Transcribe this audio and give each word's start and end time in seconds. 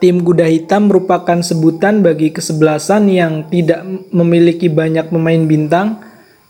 Tim 0.00 0.24
kuda 0.24 0.48
hitam 0.48 0.88
merupakan 0.88 1.44
sebutan 1.44 2.00
bagi 2.00 2.32
kesebelasan 2.32 3.12
yang 3.12 3.44
tidak 3.52 3.84
memiliki 4.08 4.72
banyak 4.72 5.12
pemain 5.12 5.44
bintang, 5.44 6.00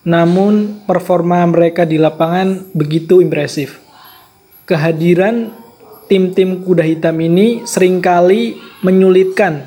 namun 0.06 0.86
performa 0.86 1.42
mereka 1.50 1.82
di 1.82 1.98
lapangan 1.98 2.70
begitu 2.70 3.18
impresif. 3.18 3.82
Kehadiran 4.70 5.50
tim-tim 6.06 6.62
kuda 6.62 6.86
hitam 6.86 7.18
ini 7.18 7.66
sering 7.66 7.98
kali 7.98 8.54
menyulitkan 8.86 9.66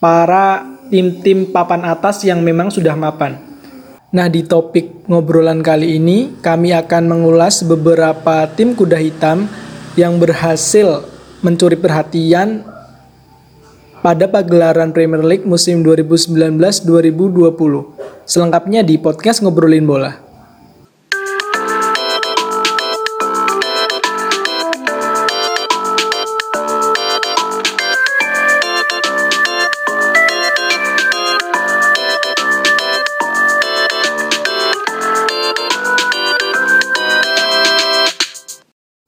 para 0.00 0.64
tim-tim 0.88 1.52
papan 1.52 1.84
atas 1.84 2.24
yang 2.24 2.40
memang 2.40 2.72
sudah 2.72 2.96
mapan. 2.96 3.36
Nah, 4.08 4.32
di 4.32 4.40
topik 4.40 5.04
ngobrolan 5.04 5.60
kali 5.60 6.00
ini, 6.00 6.40
kami 6.40 6.72
akan 6.72 7.12
mengulas 7.12 7.60
beberapa 7.60 8.48
tim 8.56 8.72
kuda 8.72 8.96
hitam 8.96 9.44
yang 10.00 10.16
berhasil 10.16 11.04
mencuri 11.44 11.76
perhatian 11.76 12.75
pada 14.06 14.30
pagelaran 14.30 14.94
Premier 14.94 15.18
League 15.18 15.42
musim 15.42 15.82
2019-2020. 15.82 16.86
Selengkapnya 18.22 18.86
di 18.86 19.02
podcast 19.02 19.42
Ngobrolin 19.42 19.82
Bola. 19.82 20.14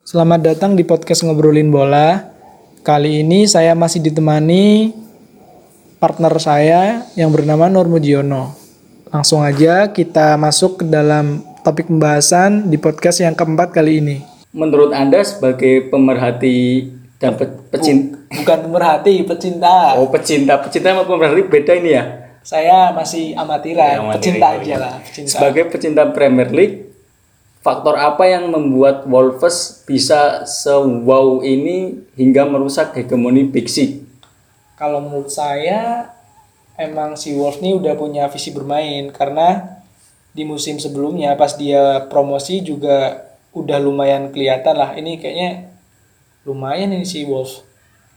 Selamat 0.03 0.43
datang 0.43 0.75
di 0.75 0.83
podcast 0.83 1.23
Ngobrolin 1.23 1.71
Bola. 1.71 2.38
Kali 2.89 3.21
ini 3.21 3.45
saya 3.45 3.77
masih 3.77 4.01
ditemani 4.01 4.97
partner 6.01 6.33
saya 6.41 7.05
yang 7.21 7.29
bernama 7.29 7.69
Nur 7.69 7.85
Mujiono. 7.85 8.57
Langsung 9.13 9.45
aja 9.45 9.93
kita 9.93 10.41
masuk 10.41 10.81
ke 10.81 10.85
dalam 10.89 11.45
topik 11.61 11.93
pembahasan 11.93 12.73
di 12.73 12.81
podcast 12.81 13.21
yang 13.21 13.37
keempat 13.37 13.77
kali 13.77 14.01
ini. 14.01 14.17
Menurut 14.57 14.97
Anda 14.97 15.21
sebagai 15.21 15.93
pemerhati 15.93 16.89
dan 17.21 17.37
pe 17.37 17.53
pecinta 17.69 18.25
Bukan 18.33 18.59
pemerhati, 18.73 19.21
pecinta. 19.21 20.01
Oh, 20.01 20.09
pecinta. 20.09 20.57
Pecinta 20.57 20.97
sama 20.97 21.05
pemerhati 21.05 21.45
beda 21.45 21.77
ini 21.77 21.93
ya. 21.93 22.05
Saya 22.41 22.97
masih 22.97 23.37
amatiran, 23.37 23.85
Ya, 23.85 24.01
amatiran, 24.01 24.17
pecinta 24.17 24.47
aja 24.57 24.77
lah. 24.81 24.95
Pecinta. 25.05 25.29
Sebagai 25.37 25.63
pecinta 25.69 26.03
Premier 26.09 26.49
League, 26.49 26.88
faktor 27.63 27.99
apa 27.99 28.25
yang 28.27 28.51
membuat 28.55 29.05
Wolves 29.05 29.83
bisa 29.85 30.47
se-wow 30.47 31.43
ini 31.43 32.07
hingga 32.15 32.47
merusak 32.47 32.95
hegemoni 32.95 33.47
Big 33.47 33.67
Six? 33.67 34.03
Kalau 34.79 35.03
menurut 35.03 35.31
saya 35.31 36.11
emang 36.79 37.19
si 37.19 37.35
Wolf 37.35 37.59
ini 37.59 37.75
udah 37.75 37.99
punya 37.99 38.31
visi 38.31 38.55
bermain 38.55 39.11
karena 39.11 39.83
di 40.31 40.47
musim 40.47 40.79
sebelumnya 40.79 41.35
pas 41.35 41.59
dia 41.59 42.07
promosi 42.07 42.63
juga 42.63 43.27
udah 43.51 43.83
lumayan 43.83 44.31
kelihatan 44.31 44.79
lah 44.79 44.95
ini 44.95 45.19
kayaknya 45.19 45.75
lumayan 46.47 46.95
ini 46.95 47.03
si 47.03 47.27
Wolf. 47.27 47.67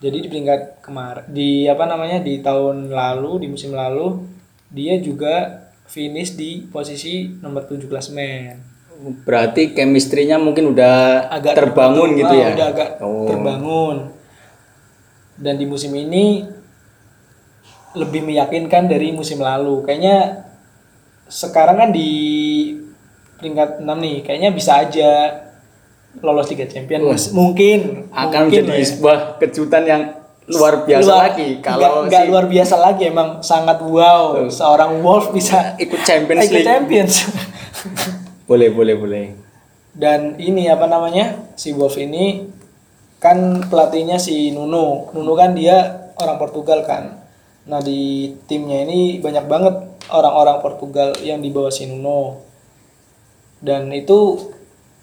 Jadi 0.02 0.26
di 0.26 0.28
peringkat 0.30 0.86
kemarin 0.86 1.26
di 1.30 1.66
apa 1.66 1.86
namanya 1.90 2.22
di 2.22 2.42
tahun 2.42 2.94
lalu 2.94 3.46
di 3.46 3.48
musim 3.50 3.74
lalu 3.74 4.22
dia 4.70 5.02
juga 5.02 5.66
finish 5.90 6.38
di 6.38 6.66
posisi 6.70 7.28
nomor 7.42 7.66
7 7.66 7.90
klasemen. 7.90 8.71
Berarti 9.02 9.74
chemistry-nya 9.74 10.38
mungkin 10.38 10.72
udah 10.72 11.26
Agak 11.28 11.58
terbangun 11.58 12.14
gitu 12.14 12.30
ah, 12.30 12.38
ya. 12.38 12.50
Udah 12.54 12.68
agak 12.70 12.90
Oh. 13.02 13.26
terbangun. 13.26 13.98
Dan 15.36 15.58
di 15.58 15.66
musim 15.66 15.90
ini 15.92 16.46
lebih 17.94 18.22
meyakinkan 18.22 18.86
dari 18.86 19.10
musim 19.10 19.42
lalu. 19.42 19.82
Kayaknya 19.82 20.46
sekarang 21.26 21.82
kan 21.82 21.90
di 21.90 22.10
peringkat 23.36 23.82
6 23.82 23.98
nih, 23.98 24.16
kayaknya 24.22 24.50
bisa 24.54 24.78
aja 24.78 25.10
lolos 26.22 26.46
Liga 26.48 26.70
Champions. 26.70 27.34
Mungkin 27.34 28.12
Akan 28.14 28.48
mungkin 28.48 28.70
menjadi 28.70 28.78
ya. 28.78 28.88
sebuah 28.88 29.18
kejutan 29.40 29.84
yang 29.84 30.04
luar 30.46 30.84
biasa 30.84 31.06
Luar- 31.08 31.24
lagi 31.32 31.50
kalau 31.64 32.04
nggak 32.04 32.22
si 32.22 32.28
luar 32.28 32.46
biasa 32.46 32.76
lagi 32.76 33.04
emang 33.08 33.40
sangat 33.40 33.78
wow 33.80 34.36
seorang 34.52 35.00
Wolf 35.00 35.32
bisa 35.32 35.80
ikut 35.80 36.02
Champions 36.04 36.44
ikut 36.44 36.54
League. 36.54 36.68
Champions. 36.68 37.14
Boleh, 38.48 38.70
boleh, 38.74 38.96
boleh. 38.98 39.26
Dan 39.92 40.40
ini 40.40 40.72
apa 40.72 40.88
namanya? 40.88 41.52
Si 41.60 41.76
Wolf 41.76 42.00
ini 42.00 42.48
kan 43.20 43.68
pelatihnya 43.68 44.18
si 44.18 44.50
Nuno. 44.50 45.12
Nuno 45.14 45.34
kan 45.36 45.54
dia 45.54 46.10
orang 46.18 46.40
Portugal 46.40 46.82
kan. 46.88 47.22
Nah, 47.68 47.80
di 47.80 48.34
timnya 48.50 48.82
ini 48.88 49.22
banyak 49.22 49.46
banget 49.46 49.76
orang-orang 50.10 50.58
Portugal 50.64 51.14
yang 51.22 51.40
dibawa 51.40 51.70
si 51.70 51.86
Nuno. 51.86 52.42
Dan 53.62 53.94
itu 53.94 54.38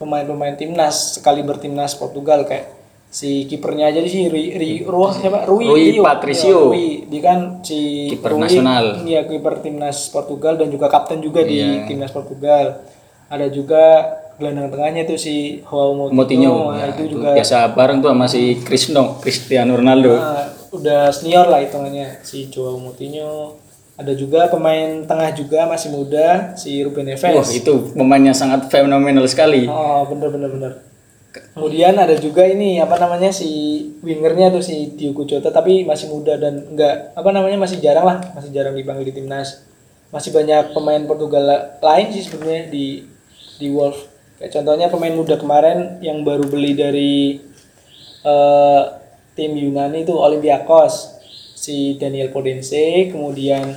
pemain-pemain 0.03 0.59
timnas 0.59 1.19
sekali 1.19 1.43
bertimnas 1.47 1.95
Portugal 1.95 2.43
kayak 2.43 2.75
si 3.09 3.49
kipernya 3.49 3.89
aja 3.89 4.05
si 4.05 4.29
Rui, 4.29 4.53
Rui, 4.53 4.73
Rui 4.85 5.11
siapa? 5.17 5.49
Rui, 5.49 5.65
Rui 5.65 5.83
Rio. 5.97 6.03
Patricio. 6.05 6.49
Ya, 6.49 6.59
Rui. 6.61 6.89
Dia 7.09 7.23
kan 7.23 7.39
si 7.63 8.11
Kiper 8.13 8.35
nasional. 8.37 9.07
Iya, 9.07 9.25
kiper 9.25 9.63
timnas 9.63 10.11
Portugal 10.11 10.59
dan 10.59 10.69
juga 10.69 10.91
kapten 10.91 11.23
juga 11.23 11.41
di 11.47 11.57
Iya. 11.57 11.87
timnas 11.87 12.11
Portugal. 12.11 12.83
Ada 13.29 13.47
juga 13.49 13.83
gelandang 14.39 14.71
tengahnya 14.73 15.03
itu 15.05 15.15
si 15.19 15.35
Joao 15.61 15.93
Moutinho, 15.93 16.15
Moutinho 16.15 16.55
Nah, 16.71 16.79
ya, 16.79 16.87
itu 16.89 17.03
itu 17.05 17.13
juga 17.19 17.29
biasa 17.37 17.57
bareng 17.75 17.99
tuh 18.01 18.11
sama 18.15 18.27
si 18.31 18.43
Cristiano 18.63 19.03
Cristiano 19.19 19.73
Ronaldo. 19.75 20.15
nah, 20.15 20.47
udah 20.71 21.01
senior 21.11 21.47
lah 21.47 21.61
hitungannya 21.61 22.23
si 22.23 22.49
Joao 22.49 22.79
Moutinho. 22.79 23.59
Ada 23.99 24.15
juga 24.15 24.47
pemain 24.47 25.03
tengah 25.03 25.35
juga 25.35 25.67
masih 25.67 25.91
muda 25.91 26.55
si 26.55 26.87
Ruben 26.87 27.03
Neves. 27.03 27.35
Wah, 27.35 27.49
itu 27.51 27.91
pemainnya 27.99 28.31
sangat 28.31 28.71
fenomenal 28.71 29.27
sekali. 29.27 29.67
Oh, 29.67 30.07
bener 30.07 30.31
bener 30.31 30.51
bener. 30.55 30.73
Kemudian 31.53 31.99
ada 31.99 32.15
juga 32.15 32.47
ini 32.47 32.79
apa 32.79 32.95
namanya 32.97 33.35
si 33.35 33.51
wingernya 34.01 34.55
tuh 34.55 34.63
si 34.63 34.95
Diogo 34.95 35.27
Jota 35.27 35.51
tapi 35.51 35.83
masih 35.83 36.15
muda 36.15 36.39
dan 36.39 36.63
enggak 36.71 37.11
apa 37.13 37.31
namanya 37.35 37.59
masih 37.59 37.83
jarang 37.83 38.07
lah, 38.07 38.19
masih 38.33 38.55
jarang 38.55 38.79
dipanggil 38.79 39.11
di 39.11 39.15
timnas. 39.19 39.67
Masih 40.09 40.31
banyak 40.31 40.73
pemain 40.73 41.03
Portugal 41.05 41.43
la- 41.43 41.65
lain 41.83 42.15
sih 42.15 42.23
sebenarnya 42.23 42.71
di 42.71 43.03
di 43.59 43.69
Wolves. 43.75 44.07
Kayak 44.39 44.63
contohnya 44.63 44.87
pemain 44.87 45.15
muda 45.19 45.35
kemarin 45.35 45.99
yang 45.99 46.23
baru 46.23 46.47
beli 46.47 46.73
dari 46.79 47.43
eh, 48.23 48.83
tim 49.35 49.53
Yunani 49.55 50.07
itu 50.07 50.15
Olympiakos 50.15 51.19
si 51.59 51.99
Daniel 51.99 52.31
Podense, 52.31 53.11
kemudian 53.11 53.75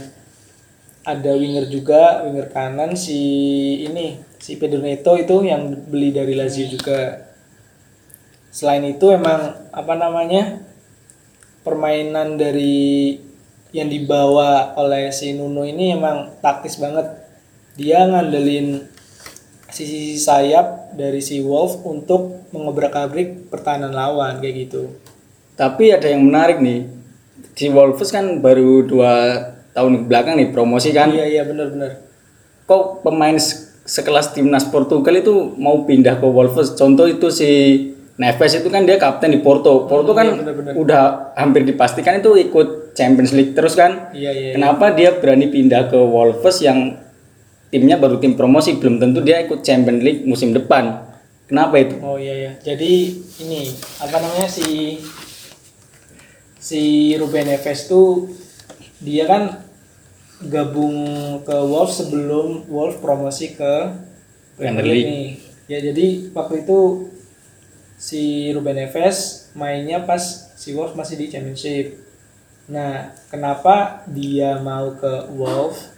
ada 1.01 1.31
winger 1.33 1.65
juga, 1.65 2.21
winger 2.21 2.53
kanan 2.53 2.93
si 2.93 3.17
ini 3.89 4.21
si 4.37 4.57
Pedro 4.61 4.85
Neto 4.85 5.17
itu 5.17 5.41
yang 5.41 5.73
beli 5.89 6.13
dari 6.13 6.37
Lazio 6.37 6.69
juga. 6.69 7.29
Selain 8.53 8.85
itu 8.85 9.09
emang 9.09 9.69
apa 9.73 9.93
namanya 9.97 10.61
permainan 11.65 12.37
dari 12.37 13.17
yang 13.71 13.87
dibawa 13.87 14.75
oleh 14.77 15.09
si 15.09 15.33
Nuno 15.33 15.65
ini 15.65 15.95
emang 15.95 16.37
taktis 16.43 16.77
banget. 16.77 17.07
Dia 17.79 18.05
ngandelin 18.05 18.83
sisi 19.71 20.19
sayap 20.19 20.93
dari 20.93 21.23
si 21.23 21.39
Wolf 21.39 21.81
untuk 21.87 22.45
mengobrak-abrik 22.51 23.47
pertahanan 23.47 23.95
lawan 23.95 24.43
kayak 24.43 24.67
gitu. 24.67 24.91
Tapi 25.55 25.95
ada 25.95 26.07
yang 26.11 26.27
menarik 26.27 26.59
nih. 26.59 26.87
Di 27.51 27.67
Wolves 27.67 28.11
kan 28.11 28.39
baru 28.39 28.85
dua 28.85 29.11
tahun 29.71 30.03
ke 30.03 30.05
belakang 30.07 30.35
nih 30.39 30.49
promosi 30.51 30.91
kan. 30.91 31.11
Iya 31.11 31.25
iya 31.27 31.43
benar-benar. 31.47 32.03
Kok 32.67 33.03
pemain 33.03 33.35
se- 33.35 33.71
sekelas 33.83 34.31
timnas 34.31 34.67
Portugal 34.67 35.19
itu 35.19 35.55
mau 35.59 35.83
pindah 35.83 36.19
ke 36.19 36.27
Wolves? 36.27 36.75
Contoh 36.75 37.07
itu 37.07 37.27
si 37.31 37.49
Neves 38.19 38.53
itu 38.53 38.69
kan 38.69 38.85
dia 38.85 39.01
kapten 39.01 39.33
di 39.33 39.39
Porto. 39.41 39.89
Porto 39.89 40.13
kan 40.13 40.29
iya, 40.29 40.37
benar-benar. 40.37 40.73
udah 40.77 41.03
hampir 41.33 41.65
dipastikan 41.65 42.21
itu 42.21 42.37
ikut 42.37 42.93
Champions 42.93 43.31
League 43.33 43.55
terus 43.57 43.73
kan. 43.73 44.11
Iya 44.13 44.31
iya. 44.31 44.51
Kenapa 44.55 44.91
dia 44.93 45.15
berani 45.15 45.47
pindah 45.49 45.89
ke 45.89 45.97
Wolves 45.97 46.61
yang 46.61 46.99
timnya 47.71 47.95
baru 47.95 48.19
tim 48.19 48.35
promosi 48.35 48.75
belum 48.75 48.99
tentu 48.99 49.23
dia 49.23 49.39
ikut 49.41 49.63
Champions 49.63 50.03
League 50.03 50.23
musim 50.27 50.51
depan. 50.51 51.07
Kenapa 51.47 51.79
itu? 51.79 51.95
Oh 52.03 52.19
iya 52.19 52.35
ya. 52.35 52.51
Jadi 52.59 53.23
ini 53.43 53.71
apa 53.99 54.19
namanya 54.19 54.47
si 54.47 54.99
si 56.59 57.11
Ruben 57.15 57.47
Neves 57.47 57.87
tuh 57.87 58.31
dia 59.01 59.25
kan 59.25 59.65
gabung 60.45 60.95
ke 61.43 61.55
Wolves 61.55 62.03
sebelum 62.03 62.67
Wolves 62.67 62.99
promosi 62.99 63.55
ke 63.55 63.73
Premier 64.59 64.85
League. 64.85 65.07
nih. 65.07 65.29
Ya 65.71 65.79
jadi 65.79 66.31
waktu 66.35 66.67
itu 66.67 67.11
si 67.95 68.51
Ruben 68.51 68.75
Neves 68.75 69.51
mainnya 69.55 70.03
pas 70.03 70.51
si 70.55 70.75
Wolves 70.75 70.95
masih 70.95 71.15
di 71.19 71.31
Championship. 71.31 71.99
Nah, 72.71 73.11
kenapa 73.27 74.07
dia 74.07 74.55
mau 74.63 74.95
ke 74.95 75.27
Wolves? 75.35 75.90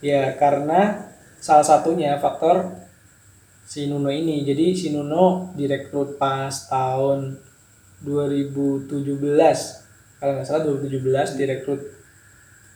Ya 0.00 0.32
karena 0.36 1.12
salah 1.40 1.64
satunya 1.64 2.16
faktor 2.16 2.76
si 3.68 3.86
Nuno 3.86 4.08
ini. 4.08 4.42
Jadi 4.42 4.72
si 4.74 4.90
Nuno 4.90 5.52
direkrut 5.54 6.16
pas 6.16 6.52
tahun 6.68 7.36
2017 8.00 8.88
kalau 10.20 10.32
nggak 10.36 10.46
salah 10.48 10.62
2017 10.68 11.40
direkrut 11.40 11.80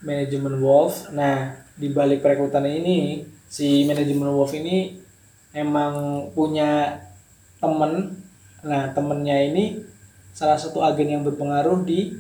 manajemen 0.05 0.61
Wolf. 0.61 1.12
Nah, 1.12 1.56
di 1.76 1.93
balik 1.93 2.25
perekrutan 2.25 2.65
ini 2.65 3.25
si 3.49 3.85
manajemen 3.85 4.32
Wolf 4.32 4.53
ini 4.56 5.00
emang 5.53 6.29
punya 6.32 7.00
temen. 7.61 8.21
Nah, 8.65 8.93
temennya 8.97 9.44
ini 9.44 9.85
salah 10.32 10.56
satu 10.56 10.81
agen 10.81 11.21
yang 11.21 11.23
berpengaruh 11.25 11.85
di 11.85 12.17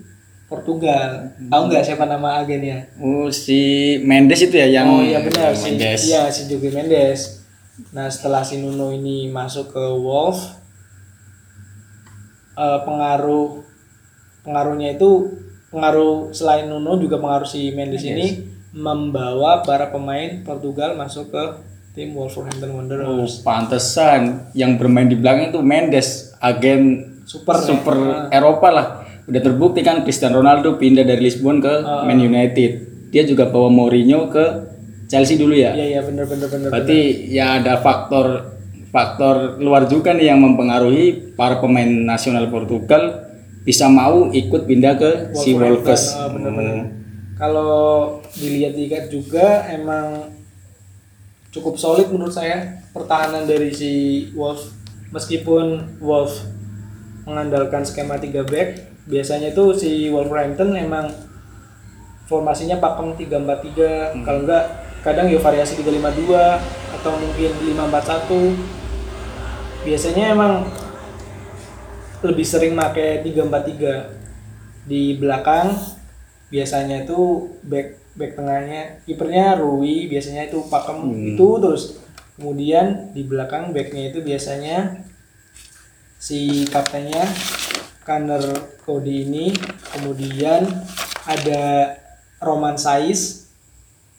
Portugal. 0.54 1.34
Tahu 1.44 1.62
nggak 1.66 1.82
siapa 1.82 2.04
nama 2.04 2.38
agennya? 2.38 2.86
Oh 2.96 3.26
si 3.26 3.60
Mendes 4.00 4.38
itu 4.40 4.54
ya 4.54 4.70
yang 4.72 4.86
oh 4.88 5.00
iya 5.00 5.18
benar 5.20 5.50
si 5.52 5.74
Mendes. 5.74 6.00
iya 6.04 6.26
si 6.28 6.46
Jogi 6.46 6.70
Mendes. 6.70 7.42
Nah 7.90 8.06
setelah 8.06 8.40
si 8.40 8.58
Nuno 8.58 8.88
ini 8.88 9.26
masuk 9.28 9.68
ke 9.68 9.84
Wolf, 9.96 10.38
eh, 12.54 12.78
pengaruh 12.82 13.66
pengaruhnya 14.40 14.94
itu 14.94 15.40
pengaruh 15.68 16.30
selain 16.30 16.66
Nuno 16.66 16.96
juga 16.96 17.18
pengaruh 17.18 17.44
si 17.44 17.70
Mendes 17.70 18.02
ini 18.02 18.46
membawa 18.70 19.58
para 19.60 19.88
pemain 19.88 20.42
Portugal 20.42 20.94
masuk 20.94 21.30
ke 21.30 21.44
tim 21.94 22.10
Wolverhampton 22.10 22.70
Oh, 22.70 22.76
Wanderers. 22.76 23.38
pantesan 23.40 24.50
yang 24.50 24.74
bermain 24.74 25.06
di 25.06 25.14
belakang 25.14 25.50
itu 25.50 25.60
Mendes, 25.60 26.34
agen 26.38 27.14
Super, 27.24 27.56
ya. 27.56 27.62
super 27.64 27.96
Eropa 28.28 28.68
lah. 28.68 28.86
Udah 29.24 29.40
terbukti 29.40 29.80
kan 29.80 30.04
Cristiano 30.04 30.44
Ronaldo 30.44 30.76
pindah 30.76 31.04
dari 31.04 31.24
Lisbon 31.24 31.60
ke 31.60 31.72
Ah. 31.80 32.04
Man 32.04 32.20
United. 32.20 32.70
Dia 33.08 33.24
juga 33.24 33.48
bawa 33.48 33.72
Mourinho 33.72 34.28
ke 34.28 34.44
Chelsea 35.08 35.40
dulu 35.40 35.56
ya. 35.56 35.72
Iya 35.72 35.86
iya 35.96 36.00
benar 36.04 36.28
benar 36.28 36.48
benar. 36.48 36.68
Berarti 36.68 36.98
ya 37.32 37.60
ada 37.62 37.80
faktor 37.80 38.52
faktor 38.92 39.58
luar 39.58 39.88
juga 39.88 40.14
nih 40.14 40.30
yang 40.30 40.38
mempengaruhi 40.38 41.34
para 41.34 41.58
pemain 41.58 41.88
nasional 41.88 42.46
Portugal 42.46 43.26
bisa 43.64 43.88
mau 43.88 44.28
ikut 44.28 44.68
pindah 44.68 44.94
ke 44.94 45.10
si 45.34 45.56
Wolves. 45.56 46.14
Ah, 46.14 46.28
benar-benar. 46.28 46.92
Kalau 47.34 47.74
dilihat-lihat 48.36 49.10
juga 49.10 49.66
emang 49.66 50.30
cukup 51.50 51.74
solid 51.74 52.12
menurut 52.12 52.34
saya 52.34 52.82
pertahanan 52.92 53.46
dari 53.46 53.72
si 53.72 53.92
Wolves 54.34 54.70
meskipun 55.10 55.98
Wolves 55.98 56.44
mengandalkan 57.24 57.82
skema 57.82 58.18
3 58.18 58.42
back 58.44 58.93
biasanya 59.04 59.52
itu 59.52 59.64
si 59.76 60.08
Wolverhampton 60.08 60.72
emang 60.76 61.12
formasinya 62.24 62.80
pakem 62.80 63.12
3-4-3 63.20 64.24
kalau 64.24 64.48
enggak 64.48 64.64
kadang 65.04 65.28
ya 65.28 65.36
variasi 65.36 65.76
3-5-2 65.84 66.32
atau 67.00 67.12
mungkin 67.20 67.52
5-4-1 67.52 69.84
biasanya 69.84 70.32
emang 70.32 70.64
lebih 72.24 72.46
sering 72.48 72.72
pakai 72.72 73.20
3-4-3 73.20 74.88
di 74.88 75.20
belakang. 75.20 75.76
Biasanya 76.48 77.04
itu 77.04 77.52
back 77.60 78.16
back 78.16 78.40
tengahnya. 78.40 79.04
Kipernya 79.04 79.60
Rui 79.60 80.08
biasanya 80.08 80.48
itu 80.48 80.64
pakem 80.72 81.04
itu 81.36 81.48
terus. 81.60 82.00
Kemudian 82.34 83.12
di 83.12 83.22
belakang 83.22 83.70
backnya 83.70 84.10
itu 84.10 84.24
biasanya 84.24 85.04
si 86.18 86.64
kaptennya 86.72 87.22
Kanner 88.04 88.44
Cody 88.80 89.24
ini 89.24 89.50
kemudian 89.90 90.68
ada 91.24 91.96
Roman 92.38 92.76
Sais 92.76 93.48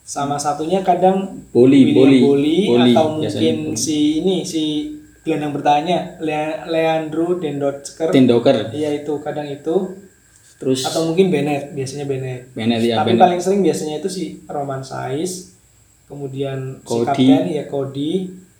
sama 0.02 0.36
satunya 0.36 0.82
kadang 0.82 1.46
Boli, 1.50 1.82
William 1.88 1.96
Boli, 1.96 2.20
Boli, 2.68 2.92
atau 2.92 3.06
mungkin 3.16 3.56
Boli. 3.64 3.76
si 3.76 3.98
ini 4.20 4.42
si 4.42 4.94
gelandang 5.22 5.50
bertanya 5.52 6.18
Le- 6.18 6.66
Leandro 6.66 7.34
Dendotsker 7.36 8.10
Tindoker. 8.10 8.70
iya 8.70 8.90
itu 8.92 9.18
kadang 9.18 9.46
itu 9.46 10.02
Terus 10.56 10.82
atau 10.82 11.04
mungkin 11.04 11.28
Bennett 11.28 11.70
biasanya 11.70 12.06
Bennett 12.06 12.48
Bennett 12.50 12.80
ya 12.80 12.98
tapi 12.98 13.12
Bennett. 13.12 13.22
paling 13.22 13.40
sering 13.40 13.60
biasanya 13.60 13.98
itu 13.98 14.08
si 14.08 14.24
Roman 14.46 14.80
Sais 14.80 15.52
kemudian 16.06 16.78
si 16.78 16.86
Cody. 16.86 17.04
kapten 17.04 17.44
ya 17.46 17.64
Cody 17.66 18.10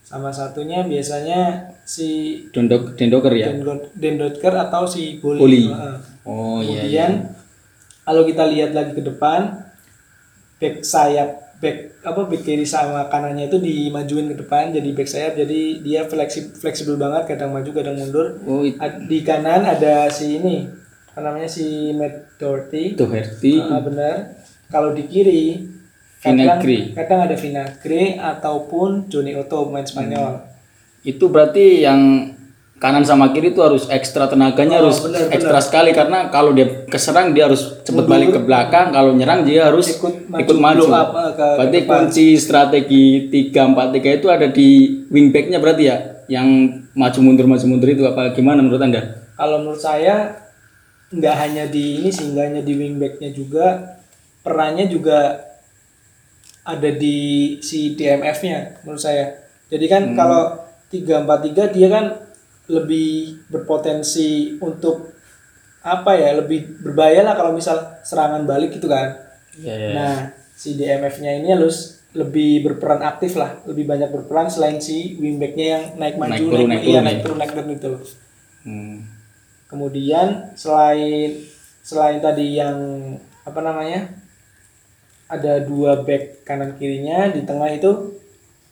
sama 0.02 0.30
satunya 0.30 0.82
biasanya 0.82 1.72
si 1.86 2.42
Dendok 2.50 2.98
Dendoker 2.98 3.30
ya. 3.32 3.54
Dendotker 3.94 4.50
atau 4.58 4.84
si 4.90 5.22
Boli, 5.22 5.38
Boli. 5.38 5.62
Heeh. 5.70 5.96
Oh 6.26 6.58
iya. 6.58 6.82
kemudian 6.82 7.12
kalau 8.02 8.22
kita 8.26 8.42
lihat 8.50 8.74
lagi 8.74 8.98
ke 8.98 9.02
depan 9.06 9.70
back 10.58 10.82
sayap 10.82 11.54
back 11.62 12.02
apa 12.02 12.26
back 12.26 12.42
kiri 12.42 12.66
sama 12.66 13.06
kanannya 13.06 13.46
itu 13.46 13.62
dimajuin 13.62 14.34
ke 14.34 14.36
depan 14.42 14.74
jadi 14.74 14.88
back 14.90 15.08
sayap 15.08 15.32
jadi 15.38 15.60
dia 15.86 16.02
fleksibel 16.10 16.58
fleksibel 16.58 16.98
banget 16.98 17.30
kadang 17.30 17.54
maju 17.54 17.70
kadang 17.70 17.94
mundur 17.94 18.42
Oh 18.42 18.66
itu 18.66 18.78
di 19.06 19.22
kanan 19.22 19.62
ada 19.62 20.10
si 20.10 20.42
ini 20.42 20.66
apa 21.14 21.22
namanya 21.22 21.48
si 21.48 21.94
Matt 21.94 22.34
Doherty 22.36 22.98
Doherty. 22.98 23.62
Ah, 23.62 23.80
benar 23.80 24.34
kalau 24.66 24.90
di 24.90 25.06
kiri 25.06 25.62
kadang, 26.18 26.58
Vinagre. 26.58 26.78
kadang 26.98 27.20
ada 27.30 27.36
Vinagre 27.38 28.18
ataupun 28.18 29.06
Johnny 29.06 29.38
Otto 29.38 29.70
pemain 29.70 29.86
Spanyol 29.86 30.55
Itu 31.06 31.30
berarti 31.30 31.80
yang 31.80 32.34
kanan 32.76 33.00
sama 33.00 33.30
kiri 33.30 33.50
itu 33.50 33.62
harus 33.62 33.88
ekstra 33.88 34.26
tenaganya 34.26 34.76
Oh, 34.76 34.80
harus 34.84 35.00
benar, 35.00 35.32
ekstra 35.32 35.60
sekali 35.60 35.90
karena 35.90 36.28
kalau 36.28 36.50
dia 36.50 36.84
keserang 36.84 37.32
dia 37.32 37.46
harus 37.46 37.78
cepat 37.80 38.04
balik 38.04 38.34
ke 38.34 38.40
belakang, 38.42 38.90
kalau 38.90 39.14
nyerang 39.14 39.40
dia 39.42 39.64
harus 39.64 39.86
Ikut 39.88 40.28
maju, 40.28 40.42
ikut 40.42 40.56
maju. 40.58 40.82
ke- 40.84 40.92
ke 41.32 41.46
berarti 41.56 41.78
depan. 41.80 41.88
kunci 42.04 42.26
strategi 42.36 43.04
3-4-3 43.30 43.72
itu 44.12 44.26
ada 44.28 44.46
di 44.46 44.68
wingbacknya 45.06 45.56
berarti 45.56 45.84
ya, 45.84 45.96
yang 46.28 46.48
maju 46.92 47.18
mundur 47.22 47.46
maju 47.46 47.64
mundur 47.64 47.88
itu 47.88 48.02
apa? 48.02 48.34
Gimana 48.34 48.60
menurut 48.60 48.82
anda? 48.82 49.02
kalau 49.32 49.60
menurut 49.60 49.78
saya 49.78 50.32
nggak 51.06 51.36
hanya 51.38 51.64
di 51.66 52.00
ini 52.00 52.08
sih 52.08 52.24
nggak 52.26 52.44
hanya 52.46 52.62
di 52.62 52.72
wingbacknya 52.72 53.30
juga 53.30 53.94
perannya 54.40 54.84
juga 54.86 55.44
ada 56.62 56.90
di 56.90 57.16
si 57.60 57.94
DMF-nya 57.94 58.82
menurut 58.82 58.98
saya. 58.98 59.38
Jadi 59.66 59.86
kan 59.86 60.02
kalau 60.12 60.65
343 60.90 61.74
dia 61.74 61.88
kan 61.90 62.04
lebih 62.66 63.42
berpotensi 63.50 64.58
untuk 64.58 65.14
apa 65.86 66.18
ya 66.18 66.34
lebih 66.34 66.82
berbahaya 66.82 67.22
lah 67.22 67.38
kalau 67.38 67.54
misal 67.54 67.78
serangan 68.02 68.42
balik 68.42 68.74
gitu 68.74 68.90
kan. 68.90 69.14
Iya, 69.56 69.94
nah 69.94 70.14
si 70.56 70.74
DMF-nya 70.76 71.40
ini 71.40 71.54
harus 71.54 71.96
lebih 72.16 72.64
berperan 72.64 73.04
aktif 73.04 73.36
lah 73.36 73.60
lebih 73.68 73.84
banyak 73.84 74.08
berperan 74.08 74.48
selain 74.48 74.80
si 74.80 75.20
wingbacknya 75.20 75.66
yang 75.76 75.84
naik 76.00 76.16
maju 76.16 76.32
Naik 76.32 76.48
turun, 76.48 76.68
naik 76.72 76.82
iya, 76.82 76.88
turun. 76.88 77.04
naik 77.04 77.20
turun 77.20 77.38
naik 77.38 77.52
turun 77.52 77.70
itu 77.76 77.92
Hmm. 78.66 78.98
Kemudian 79.70 80.58
selain 80.58 81.38
selain 81.86 82.18
tadi 82.18 82.58
yang 82.58 82.74
apa 83.46 83.62
namanya 83.62 84.10
ada 85.30 85.62
dua 85.62 86.02
back 86.02 86.42
kanan 86.42 86.74
kirinya 86.74 87.30
di 87.30 87.46
tengah 87.46 87.70
itu 87.70 88.15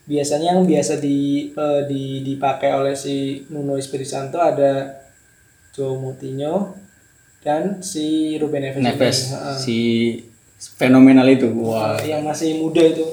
biasanya 0.04 0.52
yang 0.56 0.68
biasa 0.68 1.00
di, 1.00 1.48
eh, 1.52 1.82
di 1.88 2.20
dipakai 2.20 2.76
oleh 2.76 2.92
si 2.92 3.44
Nuno 3.48 3.80
Espirito 3.80 4.12
Santo 4.12 4.36
ada 4.36 5.00
Joe 5.72 5.96
Moutinho 5.96 6.76
dan 7.40 7.80
si 7.80 8.36
Ruben 8.36 8.64
Neves. 8.64 8.84
Neves 8.84 9.18
Heeh. 9.32 9.56
si 9.60 9.78
fenomenal 10.80 11.28
itu, 11.28 11.48
wah 11.60 12.00
yang 12.00 12.24
masih 12.24 12.56
muda 12.60 12.80
itu 12.80 13.04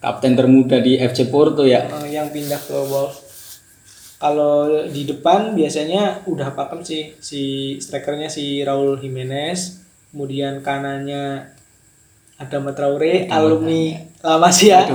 kapten 0.00 0.36
termuda 0.36 0.80
di 0.84 1.00
FC 1.00 1.32
Porto 1.32 1.64
ya. 1.64 1.88
eh, 1.88 2.12
yang 2.12 2.28
pindah 2.28 2.60
ke 2.60 2.76
Wolves. 2.76 3.24
Kalau 4.20 4.88
di 4.88 5.04
depan 5.04 5.52
biasanya 5.52 6.24
udah 6.24 6.56
pakem 6.56 6.80
sih 6.80 7.12
si 7.20 7.76
strikernya 7.76 8.32
si 8.32 8.64
Raul 8.64 8.96
Jimenez, 8.96 9.84
kemudian 10.12 10.64
kanannya 10.64 11.53
ada 12.34 12.58
Traore, 12.74 13.30
alumni 13.30 13.94
lama 14.18 14.50
sih 14.50 14.74
ya. 14.74 14.90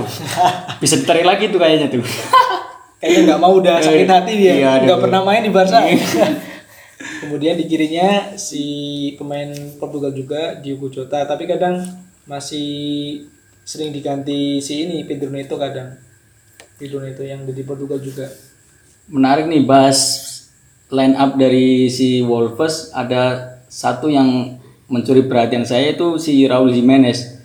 Bisa 0.76 1.00
ditarik 1.00 1.24
lagi 1.24 1.48
tuh 1.48 1.56
kayaknya 1.56 1.88
tuh. 1.88 2.04
Kayaknya 3.00 3.32
nggak 3.32 3.40
mau 3.40 3.56
udah 3.56 3.80
sakit 3.80 4.04
hati 4.12 4.32
dia, 4.36 4.52
Iya, 4.60 4.72
nggak 4.84 5.00
pernah 5.00 5.24
main 5.24 5.40
di 5.40 5.48
Barca. 5.48 5.80
kemudian 7.24 7.56
di 7.56 7.64
kirinya 7.64 8.36
si 8.36 8.64
pemain 9.16 9.48
Portugal 9.80 10.12
juga 10.12 10.60
Diogo 10.60 10.92
Jota, 10.92 11.24
tapi 11.24 11.48
kadang 11.48 11.80
masih 12.28 13.24
sering 13.64 13.88
diganti 13.88 14.60
si 14.60 14.84
ini 14.84 15.08
Pedro 15.08 15.32
Neto 15.32 15.56
kadang. 15.56 15.96
Pedro 16.76 17.00
Neto 17.00 17.24
yang 17.24 17.48
di 17.48 17.64
Portugal 17.64 18.04
juga. 18.04 18.28
menarik 19.10 19.50
nih 19.50 19.66
bahas 19.66 19.98
line 20.92 21.18
up 21.18 21.34
dari 21.34 21.90
si 21.90 22.22
Wolves 22.22 22.94
ada 22.94 23.56
satu 23.66 24.06
yang 24.06 24.59
mencuri 24.90 25.24
perhatian 25.24 25.62
saya 25.62 25.94
itu 25.94 26.18
si 26.18 26.42
Raul 26.44 26.74
Jimenez. 26.74 27.40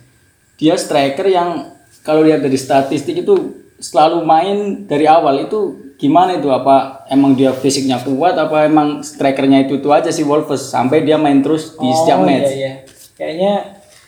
Dia 0.58 0.74
striker 0.74 1.24
yang 1.30 1.72
kalau 2.02 2.26
lihat 2.26 2.42
dari 2.42 2.58
statistik 2.58 3.22
itu 3.22 3.54
selalu 3.78 4.26
main 4.26 4.56
dari 4.84 5.06
awal 5.06 5.46
itu 5.46 5.94
gimana 5.96 6.36
itu? 6.36 6.50
Apa 6.50 7.06
emang 7.08 7.38
dia 7.38 7.54
fisiknya 7.54 8.02
kuat? 8.02 8.36
Apa 8.36 8.66
emang 8.66 9.00
strikernya 9.00 9.64
itu 9.68 9.78
itu 9.80 9.88
aja 9.94 10.10
si 10.10 10.26
Wolves? 10.26 10.68
Sampai 10.68 11.06
dia 11.06 11.16
main 11.16 11.40
terus 11.40 11.78
di 11.78 11.88
setiap 11.92 12.20
Oh, 12.22 12.26
match. 12.26 12.50
Iya, 12.50 12.56
iya. 12.56 12.72
Kayaknya 13.16 13.52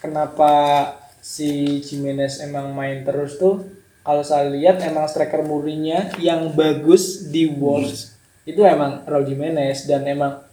kenapa 0.02 0.52
si 1.22 1.80
Jimenez 1.84 2.40
emang 2.44 2.72
main 2.72 3.04
terus 3.04 3.36
tuh 3.36 3.64
kalau 4.04 4.24
saya 4.24 4.48
lihat 4.48 4.80
emang 4.80 5.04
striker 5.04 5.44
murninya 5.44 6.12
yang 6.16 6.52
bagus 6.56 7.28
di 7.28 7.48
Wolves. 7.48 8.16
Itu 8.48 8.64
emang 8.64 9.04
Raul 9.04 9.28
Jimenez 9.28 9.84
dan 9.84 10.08
emang 10.08 10.47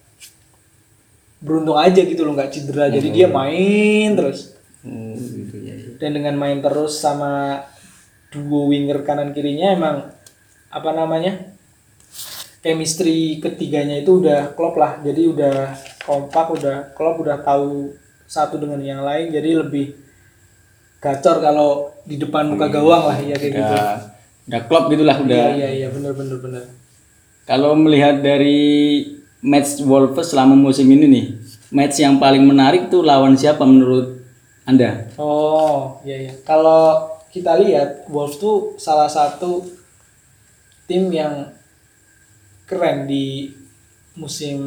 beruntung 1.46 1.78
aja 1.78 2.02
gitu 2.02 2.26
loh 2.26 2.34
nggak 2.34 2.50
cedera. 2.50 2.90
Jadi 2.90 3.08
dia 3.14 3.30
main 3.30 4.18
terus. 4.18 4.58
Oh, 4.82 5.14
gitu 5.14 5.62
ya. 5.62 5.74
ya. 5.78 5.98
dan 5.98 6.14
dengan 6.14 6.36
main 6.38 6.62
terus 6.62 7.02
sama 7.02 7.62
duo 8.30 8.70
winger 8.70 9.02
kanan 9.02 9.34
kirinya 9.34 9.74
emang 9.74 9.98
apa 10.70 10.90
namanya 10.94 11.56
chemistry 12.62 13.42
ketiganya 13.42 14.02
itu 14.02 14.26
udah 14.26 14.58
klop 14.58 14.76
lah. 14.82 14.98
Jadi 15.06 15.22
udah 15.30 15.78
kompak 16.02 16.58
udah 16.58 16.78
klop 16.98 17.22
udah 17.22 17.38
tahu 17.46 17.94
satu 18.26 18.58
dengan 18.58 18.82
yang 18.82 19.06
lain. 19.06 19.30
Jadi 19.30 19.50
lebih 19.54 19.86
gacor 20.98 21.38
kalau 21.38 21.94
di 22.02 22.18
depan 22.18 22.50
muka 22.50 22.66
gawang 22.74 23.14
lah 23.14 23.18
ya 23.22 23.38
kayak 23.38 23.54
gitu. 23.54 23.74
Udah, 23.78 23.98
udah 24.50 24.62
klop 24.66 24.86
gitulah 24.90 25.18
udah. 25.22 25.38
iya 25.54 25.54
iya 25.54 25.70
iya 25.86 25.88
bener 25.94 26.18
bener 26.18 26.38
bener. 26.42 26.66
Kalau 27.46 27.78
melihat 27.78 28.26
dari 28.26 29.06
match 29.46 29.86
Wolves 29.86 30.34
selama 30.34 30.58
musim 30.58 30.90
ini 30.90 31.06
nih, 31.06 31.26
match 31.70 32.02
yang 32.02 32.18
paling 32.18 32.42
menarik 32.42 32.90
tuh 32.90 33.06
lawan 33.06 33.38
siapa 33.38 33.62
menurut 33.62 34.26
Anda? 34.66 35.06
Oh, 35.22 36.02
iya 36.02 36.26
iya. 36.26 36.34
Kalau 36.42 37.14
kita 37.30 37.54
lihat 37.62 38.10
Wolves 38.10 38.42
tuh 38.42 38.74
salah 38.82 39.06
satu 39.06 39.62
tim 40.90 41.14
yang 41.14 41.54
keren 42.66 43.06
di 43.06 43.54
musim 44.18 44.58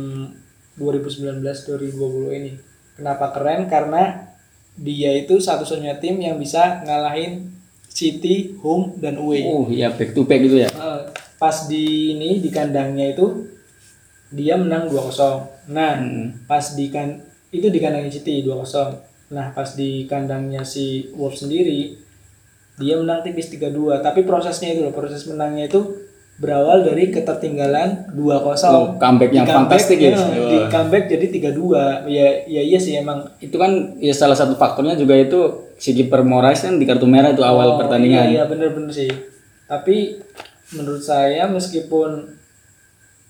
2019-2020 0.78 2.38
ini. 2.38 2.52
Kenapa 2.94 3.34
keren? 3.34 3.66
Karena 3.66 4.30
dia 4.78 5.10
itu 5.18 5.42
satu-satunya 5.42 5.98
tim 5.98 6.22
yang 6.22 6.38
bisa 6.38 6.86
ngalahin 6.86 7.50
City, 7.90 8.54
home 8.62 8.94
dan 9.02 9.18
away. 9.18 9.42
Oh, 9.42 9.66
ya 9.66 9.90
back 9.90 10.14
to 10.14 10.22
back 10.22 10.38
gitu 10.38 10.62
ya. 10.62 10.70
Eh, 10.70 11.00
pas 11.34 11.66
di 11.66 12.14
ini 12.14 12.38
di 12.38 12.46
kandangnya 12.46 13.10
itu 13.10 13.57
dia 14.30 14.54
menang 14.54 14.86
2-0. 14.86 15.48
Nah, 15.68 15.96
Hmm. 15.96 16.44
pas 16.44 16.64
di 16.72 16.88
kan 16.88 17.20
itu 17.48 17.68
di 17.68 17.78
kandangnya 17.78 18.12
City 18.12 18.40
2-0. 18.42 18.92
Nah, 19.28 19.52
pas 19.52 19.68
di 19.72 20.04
kandangnya 20.04 20.64
si 20.64 21.08
Wolves 21.12 21.42
sendiri 21.42 21.96
dia 22.76 22.94
menang 22.94 23.20
tipis 23.20 23.50
3-2, 23.50 23.98
tapi 23.98 24.22
prosesnya 24.22 24.70
itu 24.70 24.86
loh, 24.86 24.94
proses 24.94 25.26
menangnya 25.26 25.66
itu 25.66 25.82
berawal 26.38 26.86
dari 26.86 27.10
ketertinggalan 27.10 28.14
2-0. 28.14 28.70
Oh, 28.70 28.94
comeback 28.94 29.34
yang 29.34 29.42
comeback, 29.42 29.74
fantastik 29.82 29.98
ya. 29.98 30.14
ya, 30.14 30.22
Di 30.46 30.58
comeback 30.70 31.04
jadi 31.10 31.26
3-2. 31.28 32.06
Ya 32.06 32.46
ya 32.46 32.62
iya 32.62 32.78
sih 32.78 32.94
emang 32.94 33.26
Itu 33.42 33.58
kan 33.58 33.98
ya 33.98 34.14
salah 34.14 34.38
satu 34.38 34.54
faktornya 34.54 34.94
juga 34.94 35.18
itu 35.18 35.66
si 35.74 35.90
kiper 35.92 36.22
Moraes 36.22 36.62
kan 36.62 36.78
di 36.78 36.86
kartu 36.86 37.10
merah 37.10 37.34
itu 37.34 37.42
awal 37.42 37.74
Oh, 37.74 37.76
pertandingan. 37.76 38.30
Iya, 38.30 38.30
iya 38.30 38.42
bener-bener 38.46 38.86
sih. 38.88 39.10
Tapi 39.66 40.22
menurut 40.70 41.02
saya 41.02 41.50
meskipun 41.50 42.37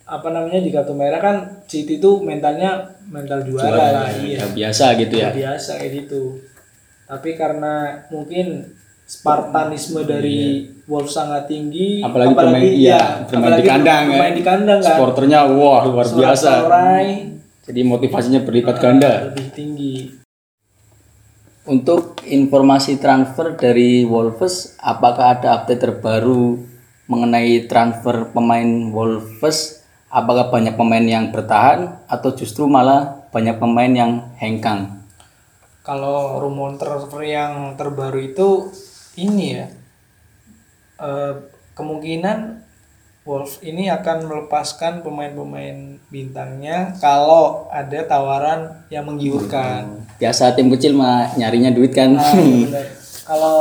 apa 0.08 0.32
namanya 0.32 0.64
di 0.64 0.72
kartu 0.72 0.96
merah 0.96 1.20
kan 1.20 1.36
City 1.68 2.00
itu 2.00 2.24
mentalnya 2.24 2.96
mental 3.12 3.44
juara, 3.44 3.68
Juara, 3.68 3.86
lah, 3.92 4.08
iya. 4.24 4.40
ya, 4.40 4.46
biasa 4.56 4.84
gitu 4.96 5.14
ya. 5.20 5.28
Biasa 5.36 5.70
kayak 5.76 5.92
gitu. 6.04 6.40
Tapi 7.04 7.36
karena 7.36 8.04
mungkin 8.08 8.72
Spartanisme 9.08 10.04
dari 10.04 10.68
Wolves 10.84 11.16
sangat 11.16 11.48
tinggi, 11.48 12.04
Iya. 12.04 12.12
Apalagi 12.12 12.34
pemain 12.36 12.60
iya, 12.60 13.00
bermain 13.24 13.24
di 13.24 13.36
apalagi 13.40 13.64
kandang 13.64 14.04
kan. 14.04 14.12
bermain 14.12 14.36
di 14.36 14.44
kandang 14.44 14.80
kan. 14.84 14.88
Supporternya 14.92 15.38
wah 15.48 15.82
luar 15.88 16.06
biasa. 16.08 16.50
Sorai 16.64 17.08
Jadi 17.68 17.80
motivasinya 17.84 18.40
berlipat 18.44 18.76
ganda. 18.80 19.12
lebih 19.32 19.48
tinggi. 19.52 19.96
Untuk 21.68 22.20
informasi 22.24 22.96
transfer 22.96 23.52
dari 23.56 24.04
Wolves, 24.08 24.76
apakah 24.80 25.36
ada 25.36 25.60
update 25.60 25.84
terbaru 25.84 26.64
mengenai 27.08 27.68
transfer 27.68 28.32
pemain 28.32 28.68
Wolves? 28.92 29.77
Apakah 30.08 30.48
banyak 30.48 30.72
pemain 30.72 31.04
yang 31.04 31.28
bertahan 31.28 32.00
atau 32.08 32.32
justru 32.32 32.64
malah 32.64 33.28
banyak 33.28 33.60
pemain 33.60 33.92
yang 33.92 34.12
hengkang? 34.40 35.04
Kalau 35.84 36.40
rumor 36.40 36.80
transfer 36.80 37.24
yang 37.24 37.76
terbaru 37.76 38.20
itu 38.32 38.72
ini 39.20 39.60
ya 39.60 39.66
eh, 41.00 41.34
kemungkinan 41.76 42.68
Wolves 43.28 43.60
ini 43.60 43.92
akan 43.92 44.24
melepaskan 44.24 45.04
pemain-pemain 45.04 46.00
bintangnya 46.08 46.96
kalau 46.96 47.68
ada 47.68 48.00
tawaran 48.08 48.88
yang 48.88 49.04
menggiurkan. 49.04 50.00
Biasa 50.16 50.56
tim 50.56 50.72
kecil 50.72 50.96
mah 50.96 51.36
nyarinya 51.36 51.68
duit 51.68 51.92
kan. 51.92 52.16
Nah. 52.18 52.88
Kalau 53.28 53.60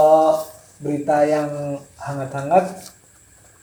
berita 0.79 1.27
yang 1.27 1.75
hangat-hangat 1.99 2.95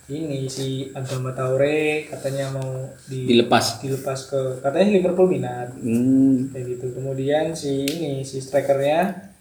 ini 0.06 0.44
si 0.46 0.66
Adama 0.90 1.32
Traore 1.32 2.04
katanya 2.06 2.52
mau 2.52 2.68
di- 3.02 3.24
Dilepas. 3.26 3.80
dilepas 3.80 4.28
ke 4.28 4.40
katanya 4.60 4.92
Liverpool 4.92 5.26
minat. 5.26 5.72
Hmm, 5.74 6.52
kayak 6.52 6.76
gitu. 6.76 6.86
Kemudian 6.92 7.52
si 7.52 7.82
ini 7.82 8.20
si 8.20 8.36
strikernya 8.36 9.32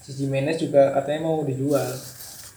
si 0.00 0.16
Jimenez 0.16 0.56
juga 0.56 0.92
katanya 0.92 1.20
mau 1.22 1.44
dijual. 1.44 1.84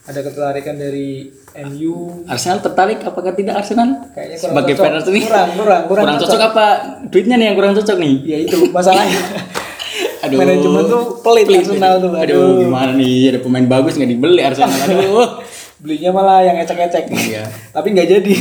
Ada 0.04 0.20
ketertarikan 0.20 0.76
dari 0.76 1.32
MU 1.66 2.24
Arsenal 2.26 2.60
tertarik 2.60 3.00
apakah 3.02 3.32
tidak 3.32 3.56
Arsenal? 3.58 4.08
kayaknya 4.10 4.36
kurang 4.38 4.52
Sebagai 4.52 4.74
cocok. 4.74 4.84
fans 4.86 5.06
ini. 5.06 5.20
Kurang 5.22 5.50
kurang 5.54 5.82
kurang, 5.84 6.04
kurang 6.06 6.18
cocok 6.20 6.42
apa? 6.46 6.66
Duitnya 7.08 7.36
nih 7.36 7.46
yang 7.46 7.56
kurang 7.56 7.74
cocok 7.74 7.98
nih? 7.98 8.16
ya 8.22 8.38
itu 8.40 8.56
masalahnya. 8.70 9.20
Aduh. 10.24 10.40
manajemen 10.40 10.84
tuh 10.88 11.04
pelit, 11.20 11.44
Arsenal 11.52 12.00
tuh 12.00 12.16
Aduh, 12.16 12.24
aduh, 12.40 12.48
gimana 12.58 12.96
nih? 12.96 13.28
Ada 13.28 13.40
pemain 13.44 13.68
bagus 13.68 14.00
nggak 14.00 14.08
dibeli 14.10 14.40
Arsenal? 14.40 14.72
Aduh. 14.72 15.43
Belinya 15.84 16.16
malah 16.16 16.40
yang 16.48 16.56
ecek-ecek 16.58 17.12
Iya. 17.12 17.44
tapi 17.76 17.92
nggak 17.92 18.08
jadi 18.08 18.36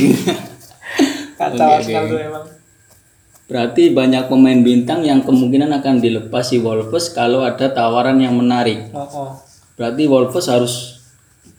kacau 1.39 1.67
Arsenal 1.67 2.03
oke. 2.07 2.11
tuh 2.15 2.19
emang 2.23 2.45
Berarti 3.43 3.91
banyak 3.91 4.31
pemain 4.31 4.55
bintang 4.63 5.03
yang 5.03 5.19
kemungkinan 5.21 5.67
akan 5.77 5.99
dilepas 5.99 6.47
si 6.47 6.63
Wolves 6.63 7.11
kalau 7.11 7.43
ada 7.43 7.69
tawaran 7.69 8.17
yang 8.17 8.39
menarik. 8.39 8.87
oh, 8.95 9.03
oh. 9.03 9.31
Berarti 9.75 10.07
Wolves 10.07 10.47
harus 10.47 11.03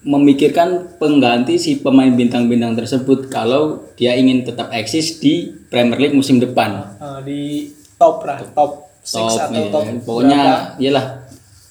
memikirkan 0.01 0.97
pengganti 0.97 1.61
si 1.61 1.79
pemain 1.85 2.09
bintang-bintang 2.09 2.73
tersebut 2.75 3.29
kalau 3.29 3.85
dia 4.01 4.17
ingin 4.17 4.43
tetap 4.49 4.73
eksis 4.73 5.21
di 5.21 5.53
Premier 5.69 6.01
League 6.01 6.17
musim 6.17 6.41
depan. 6.41 6.97
Eh, 6.99 7.21
di 7.23 7.41
top 8.01 8.25
lah 8.27 8.41
top 8.53 8.91
6 9.05 9.13
Top, 9.21 9.37
atau 9.37 9.53
ya. 9.61 9.71
top 9.71 9.85
Pokoknya 10.09 10.41
berapa 10.41 10.81
iyalah 10.81 11.07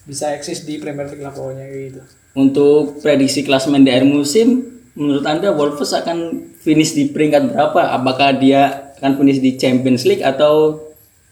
bisa 0.06 0.24
eksis 0.30 0.62
di 0.62 0.78
Premier 0.78 1.10
League 1.10 1.24
lah 1.26 1.34
pokoknya 1.34 1.64
gitu 1.68 2.00
untuk 2.34 3.00
prediksi 3.00 3.46
klasemen 3.46 3.86
di 3.86 3.90
akhir 3.94 4.06
musim 4.06 4.78
menurut 4.94 5.26
Anda 5.26 5.54
Wolves 5.54 5.94
akan 5.94 6.50
finish 6.58 6.94
di 6.94 7.10
peringkat 7.10 7.54
berapa? 7.54 7.94
Apakah 7.94 8.34
dia 8.38 8.94
akan 8.98 9.18
finish 9.18 9.42
di 9.42 9.54
Champions 9.58 10.06
League 10.06 10.22
atau 10.22 10.82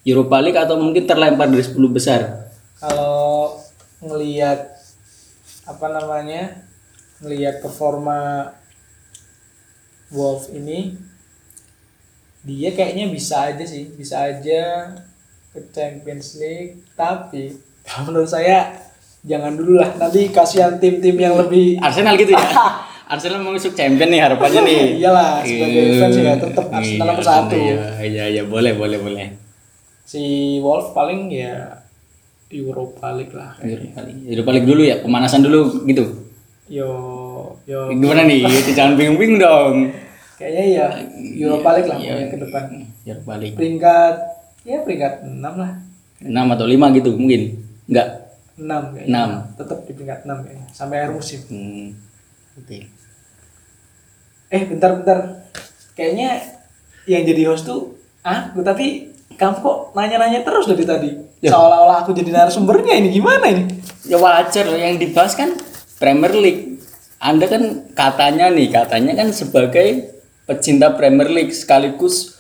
Europa 0.02 0.38
League 0.42 0.58
atau 0.58 0.78
mungkin 0.78 1.06
terlempar 1.06 1.46
dari 1.46 1.62
10 1.62 1.78
besar? 1.90 2.42
kalau 2.82 3.62
ngelihat 4.02 4.74
apa 5.70 5.86
namanya 5.86 6.66
ngelihat 7.22 7.62
performa 7.62 8.50
Wolf 10.10 10.50
ini 10.50 10.98
dia 12.42 12.74
kayaknya 12.74 13.06
bisa 13.14 13.54
aja 13.54 13.62
sih 13.62 13.86
bisa 13.94 14.26
aja 14.26 14.90
ke 15.54 15.62
Champions 15.70 16.34
League 16.42 16.82
tapi 16.98 17.54
menurut 18.10 18.26
saya 18.26 18.74
jangan 19.22 19.54
dulu 19.54 19.78
lah 19.78 19.90
nanti 19.96 20.26
kasihan 20.28 20.76
tim-tim 20.76 21.14
yang 21.14 21.38
lebih 21.38 21.78
Arsenal 21.78 22.18
gitu 22.18 22.34
ya. 22.34 22.42
Arsenal 23.12 23.38
mau 23.38 23.52
masuk 23.52 23.72
champion 23.72 24.08
nih 24.08 24.18
harapannya 24.18 24.60
nih. 24.62 24.80
iyalah 25.00 25.44
sebagai 25.44 25.82
fans 25.96 26.16
ya 26.16 26.34
tetap 26.34 26.66
Arsenal 26.68 27.06
nomor 27.08 27.22
satu 27.22 27.54
Iya, 27.54 27.84
iya, 28.02 28.24
iya, 28.30 28.42
boleh, 28.42 28.72
boleh, 28.72 28.98
boleh. 28.98 29.28
si 30.02 30.22
Wolf 30.58 30.90
paling 30.92 31.28
ya 31.28 31.78
Europa 32.48 33.12
League 33.12 33.32
lah 33.32 33.54
Europa 33.60 34.00
League. 34.02 34.22
Europa 34.26 34.50
League 34.50 34.68
dulu 34.68 34.82
ya, 34.82 34.96
pemanasan 34.98 35.40
dulu 35.40 35.60
gitu. 35.84 36.04
yo 36.66 36.88
yo 37.62 37.88
Gimana 37.88 38.24
nih? 38.24 38.42
Jangan 38.72 38.96
bingung-bingung 38.96 39.38
dong. 39.38 39.74
kayaknya 40.34 40.64
ya 40.66 40.86
Europa 41.38 41.68
League 41.72 41.86
lah 41.86 41.96
pokoknya 41.96 42.26
ke 42.26 42.38
depan 42.40 42.64
Europa 43.04 43.32
League. 43.38 43.54
peringkat 43.54 44.14
ya 44.62 44.76
peringkat 44.80 45.12
6 45.22 45.38
lah 45.38 45.72
6 46.18 46.32
atau 46.32 46.66
5 46.66 46.96
gitu 46.96 47.10
mungkin. 47.14 47.42
Enggak. 47.86 48.08
6 48.62 48.94
kayaknya 48.94 49.10
Enam. 49.10 49.30
tetap 49.54 49.78
di 49.82 49.92
peringkat 49.92 50.20
6 50.22 50.44
kayaknya 50.46 50.66
sampai 50.70 50.96
akhir 50.98 51.12
musim 51.12 51.40
Hmm. 51.46 51.88
Oke. 52.54 52.78
eh 54.48 54.62
bentar 54.68 54.90
bentar 54.94 55.18
kayaknya 55.92 56.44
yang 57.04 57.24
jadi 57.24 57.42
host 57.48 57.64
tuh 57.64 57.96
aku 58.20 58.60
tapi 58.60 59.10
kamu 59.32 59.56
kok 59.58 59.76
nanya-nanya 59.92 60.44
terus 60.44 60.68
dari 60.68 60.84
tadi 60.84 61.10
seolah-olah 61.42 62.04
aku 62.04 62.12
jadi 62.12 62.30
narasumbernya 62.30 62.94
ini 62.94 63.08
gimana 63.10 63.48
ini 63.48 63.64
Ya 64.02 64.18
wajar 64.18 64.66
loh 64.66 64.74
yang 64.74 64.98
dibahas 64.98 65.32
kan 65.32 65.54
Premier 65.94 66.34
League. 66.34 66.82
Anda 67.22 67.46
kan 67.46 67.86
katanya 67.94 68.50
nih, 68.50 68.66
katanya 68.66 69.14
kan 69.14 69.30
sebagai 69.30 70.10
pecinta 70.42 70.90
Premier 70.90 71.30
League 71.30 71.54
sekaligus 71.54 72.34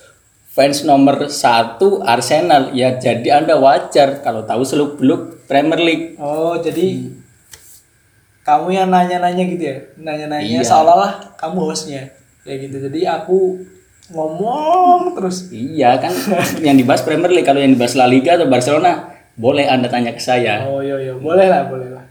fans 0.52 0.84
nomor 0.84 1.26
satu 1.26 2.00
Arsenal. 2.02 2.70
Ya 2.72 2.92
jadi 2.94 3.24
Anda 3.34 3.56
wajar 3.56 4.20
kalau 4.20 4.44
tahu 4.44 4.62
seluk 4.62 4.96
beluk 4.96 5.42
Premier 5.44 5.80
League. 5.80 6.06
oh 6.16 6.56
jadi 6.56 7.08
kamu 8.42 8.68
yang 8.70 8.88
nanya-nanya 8.88 9.44
gitu 9.46 9.62
ya 9.62 9.76
nanya-nanya 9.96 10.58
Iya. 10.58 10.62
seolah-olah 10.62 11.36
kamu 11.36 11.58
hostnya 11.62 12.10
kayak 12.42 12.58
gitu 12.66 12.76
jadi 12.84 13.00
aku 13.16 13.62
ngomong 14.10 15.14
terus 15.14 15.46
Iya 15.48 15.96
kan 15.96 16.10
yang 16.66 16.74
dibahas 16.74 17.00
Premier 17.00 17.30
League 17.30 17.46
kalau 17.46 17.58
yang 17.58 17.70
dibahas 17.70 17.94
La 17.94 18.04
Liga 18.04 18.34
atau 18.34 18.44
Barcelona 18.46 19.08
boleh 19.32 19.64
anda 19.64 19.86
tanya 19.86 20.12
ke 20.12 20.20
saya. 20.20 20.66
oh 20.66 20.82
iya 20.82 20.98
iya 21.00 21.14
boleh 21.14 21.46
lah 21.46 21.64
boleh 21.64 21.88
lah 21.88 22.04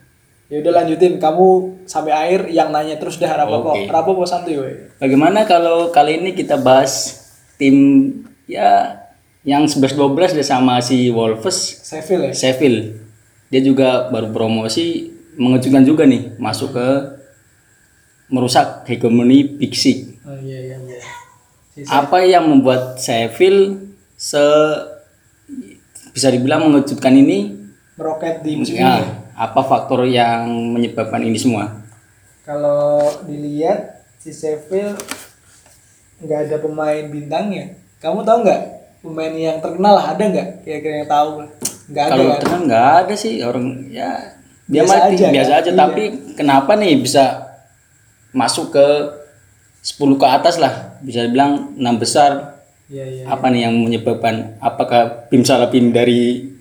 ya 0.48 0.58
udah 0.58 0.74
lanjutin 0.74 1.16
kamu 1.16 1.48
sampai 1.86 2.12
akhir 2.12 2.42
yang 2.50 2.72
nanya 2.72 2.96
terus 2.96 3.16
dah 3.16 3.30
rapopo 3.32 3.72
Oke. 3.72 3.88
rapopo 3.88 4.24
santuy. 4.24 4.90
Bagaimana 4.98 5.46
kalau 5.46 5.92
kali 5.92 6.18
ini 6.18 6.32
kita 6.32 6.58
bahas 6.58 7.22
tim 7.56 7.76
ya 8.52 9.00
yang 9.42 9.64
11-12 9.64 9.96
deh 10.34 10.44
sama 10.44 10.78
si 10.80 11.08
Wolves 11.10 11.56
Seville 11.82 12.30
ya 12.30 12.34
Sheffield. 12.36 13.00
Dia 13.48 13.60
juga 13.60 14.08
baru 14.08 14.30
promosi 14.30 15.08
mengejutkan 15.34 15.82
juga 15.82 16.04
nih 16.04 16.36
masuk 16.38 16.72
ke 16.72 16.88
merusak 18.28 18.84
hegemoni 18.86 19.44
Big 19.50 19.72
Six. 19.74 20.20
oh 20.22 20.36
iya 20.38 20.60
iya 20.62 20.78
iya 20.80 21.00
Si- 21.72 21.88
Apa 21.88 22.22
yang 22.22 22.46
membuat 22.46 22.96
Sheffield 22.98 23.92
se 24.14 24.44
bisa 26.12 26.28
dibilang 26.28 26.68
mengejutkan 26.68 27.12
ini? 27.14 27.58
meroket 27.92 28.42
di 28.42 28.56
musim 28.56 28.76
Ya, 28.76 28.98
ini 28.98 29.08
apa 29.34 29.62
faktor 29.62 30.04
yang 30.04 30.48
menyebabkan 30.74 31.22
ini 31.22 31.36
semua? 31.36 31.80
kalau 32.42 33.06
dilihat 33.24 34.02
si 34.18 34.32
Seville 34.32 34.98
nggak 36.20 36.40
ada 36.46 36.58
pemain 36.58 37.06
bintangnya 37.06 37.78
kamu 38.02 38.20
tahu 38.26 38.38
nggak 38.44 38.62
pemain 39.02 39.34
yang 39.34 39.58
terkenal 39.62 39.94
lah 39.94 40.06
ada 40.14 40.24
nggak? 40.26 40.48
Kira-kira 40.66 40.94
yang 41.06 41.10
tahu 41.10 41.30
lah. 41.46 41.50
Nggak 41.92 42.04
ada 42.04 42.12
Kalau 42.12 42.24
kan? 42.26 42.34
terkenal 42.42 42.62
nggak 42.66 42.88
ada 43.06 43.14
sih 43.14 43.34
orang 43.42 43.66
ya 43.90 44.10
dia 44.66 44.82
Biasa 44.82 44.94
mati 44.96 45.14
aja, 45.20 45.28
biasa 45.30 45.52
kan? 45.52 45.60
aja. 45.60 45.70
Iya. 45.70 45.78
tapi 45.78 46.04
kenapa 46.34 46.72
nih 46.80 46.94
bisa 46.98 47.24
masuk 48.32 48.72
ke 48.72 48.88
10 49.82 50.22
ke 50.22 50.28
atas 50.28 50.56
lah? 50.58 50.74
Bisa 51.02 51.26
dibilang 51.26 51.76
enam 51.78 51.96
besar. 51.98 52.62
Iya 52.92 53.06
iya 53.08 53.24
apa 53.24 53.48
nih 53.48 53.62
yang 53.70 53.76
menyebabkan 53.80 54.60
apakah 54.60 55.28
Bim 55.32 55.48
salah 55.48 55.72
Bim 55.72 55.96
dari 55.96 56.52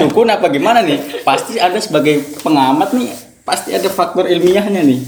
dukun 0.00 0.26
apa 0.26 0.48
gimana 0.48 0.80
nih? 0.82 1.22
Pasti 1.22 1.60
ada 1.60 1.76
sebagai 1.78 2.24
pengamat 2.40 2.90
nih 2.96 3.10
pasti 3.40 3.74
ada 3.74 3.86
faktor 3.86 4.30
ilmiahnya 4.30 4.82
nih. 4.82 5.00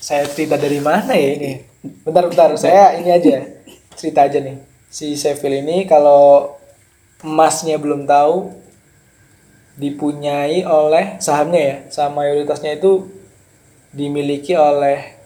Saya 0.00 0.26
cerita 0.26 0.58
dari 0.58 0.82
mana 0.82 1.14
ya 1.14 1.30
ini? 1.38 1.50
Bentar 2.02 2.26
bentar. 2.26 2.50
Saya 2.58 2.98
ini 2.98 3.10
aja 3.10 3.42
cerita 4.00 4.24
aja 4.24 4.40
nih. 4.40 4.56
Si 4.88 5.12
Seville 5.20 5.60
ini 5.60 5.84
kalau 5.84 6.56
emasnya 7.20 7.76
belum 7.76 8.08
tahu 8.08 8.56
dipunyai 9.76 10.64
oleh 10.64 11.20
sahamnya 11.20 11.60
ya. 11.60 11.76
Saham 11.92 12.16
mayoritasnya 12.16 12.80
itu 12.80 13.12
dimiliki 13.92 14.56
oleh 14.56 15.20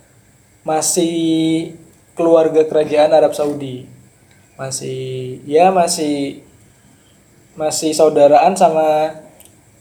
masih 0.66 1.72
keluarga 2.18 2.66
kerajaan 2.66 3.14
Arab 3.14 3.30
Saudi. 3.38 3.86
Masih 4.58 5.38
ya 5.46 5.70
masih 5.70 6.42
masih 7.54 7.94
saudaraan 7.94 8.58
sama 8.58 9.22